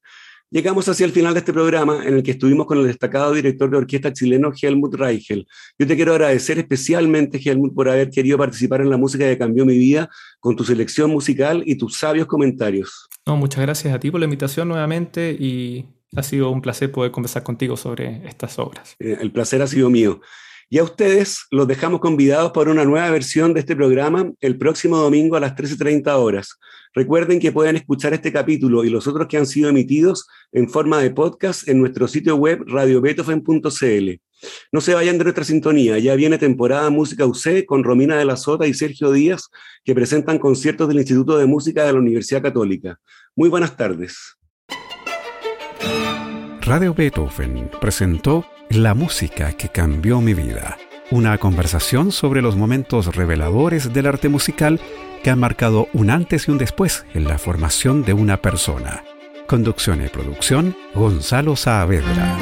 Llegamos 0.50 0.86
hacia 0.90 1.06
el 1.06 1.12
final 1.12 1.32
de 1.32 1.38
este 1.38 1.54
programa 1.54 2.04
en 2.04 2.12
el 2.16 2.22
que 2.22 2.32
estuvimos 2.32 2.66
con 2.66 2.76
el 2.76 2.86
destacado 2.86 3.32
director 3.32 3.70
de 3.70 3.78
orquesta 3.78 4.12
chileno 4.12 4.52
Helmut 4.60 4.94
Reichel. 4.94 5.46
Yo 5.78 5.86
te 5.86 5.96
quiero 5.96 6.12
agradecer 6.12 6.58
especialmente, 6.58 7.40
Helmut, 7.42 7.74
por 7.74 7.88
haber 7.88 8.10
querido 8.10 8.36
participar 8.36 8.82
en 8.82 8.90
la 8.90 8.98
música 8.98 9.24
que 9.24 9.38
cambió 9.38 9.64
mi 9.64 9.78
vida 9.78 10.10
con 10.38 10.54
tu 10.54 10.64
selección 10.64 11.10
musical 11.10 11.62
y 11.64 11.78
tus 11.78 11.96
sabios 11.96 12.26
comentarios. 12.26 13.08
No, 13.24 13.38
muchas 13.38 13.62
gracias 13.62 13.94
a 13.94 13.98
ti 13.98 14.10
por 14.10 14.20
la 14.20 14.24
invitación 14.24 14.68
nuevamente 14.68 15.32
y 15.32 15.86
ha 16.14 16.22
sido 16.22 16.50
un 16.50 16.60
placer 16.60 16.92
poder 16.92 17.10
conversar 17.10 17.42
contigo 17.42 17.78
sobre 17.78 18.28
estas 18.28 18.58
obras. 18.58 18.96
Eh, 18.98 19.16
el 19.18 19.32
placer 19.32 19.62
ha 19.62 19.66
sido 19.66 19.88
mío. 19.88 20.20
Y 20.70 20.78
a 20.78 20.84
ustedes 20.84 21.46
los 21.50 21.66
dejamos 21.66 22.00
convidados 22.00 22.52
para 22.52 22.70
una 22.70 22.84
nueva 22.84 23.10
versión 23.10 23.54
de 23.54 23.60
este 23.60 23.74
programa 23.74 24.30
el 24.40 24.58
próximo 24.58 24.98
domingo 24.98 25.36
a 25.36 25.40
las 25.40 25.54
13.30 25.54 26.08
horas. 26.16 26.58
Recuerden 26.94 27.40
que 27.40 27.52
pueden 27.52 27.76
escuchar 27.76 28.12
este 28.12 28.32
capítulo 28.32 28.84
y 28.84 28.90
los 28.90 29.06
otros 29.06 29.28
que 29.28 29.38
han 29.38 29.46
sido 29.46 29.70
emitidos 29.70 30.26
en 30.52 30.68
forma 30.68 31.00
de 31.00 31.10
podcast 31.10 31.66
en 31.68 31.80
nuestro 31.80 32.06
sitio 32.06 32.36
web 32.36 32.64
radiobeethoven.cl. 32.66 34.20
No 34.70 34.80
se 34.80 34.94
vayan 34.94 35.18
de 35.18 35.24
nuestra 35.24 35.44
sintonía, 35.44 35.98
ya 35.98 36.14
viene 36.14 36.38
temporada 36.38 36.90
Música 36.90 37.26
UC 37.26 37.64
con 37.66 37.82
Romina 37.82 38.16
de 38.16 38.24
la 38.24 38.36
Sota 38.36 38.66
y 38.66 38.74
Sergio 38.74 39.10
Díaz, 39.10 39.48
que 39.84 39.94
presentan 39.94 40.38
conciertos 40.38 40.88
del 40.88 40.98
Instituto 40.98 41.38
de 41.38 41.46
Música 41.46 41.84
de 41.84 41.92
la 41.92 41.98
Universidad 41.98 42.42
Católica. 42.42 43.00
Muy 43.34 43.48
buenas 43.48 43.76
tardes. 43.76 44.36
Radio 46.60 46.92
Beethoven 46.92 47.70
presentó 47.80 48.44
La 48.70 48.92
música 48.92 49.54
que 49.54 49.70
cambió 49.70 50.20
mi 50.20 50.34
vida, 50.34 50.76
una 51.10 51.38
conversación 51.38 52.12
sobre 52.12 52.42
los 52.42 52.54
momentos 52.54 53.16
reveladores 53.16 53.94
del 53.94 54.06
arte 54.06 54.28
musical 54.28 54.78
que 55.24 55.30
han 55.30 55.38
marcado 55.38 55.88
un 55.94 56.10
antes 56.10 56.48
y 56.48 56.50
un 56.50 56.58
después 56.58 57.06
en 57.14 57.24
la 57.24 57.38
formación 57.38 58.04
de 58.04 58.12
una 58.12 58.42
persona. 58.42 59.04
Conducción 59.46 60.04
y 60.04 60.08
producción, 60.08 60.76
Gonzalo 60.94 61.56
Saavedra. 61.56 62.36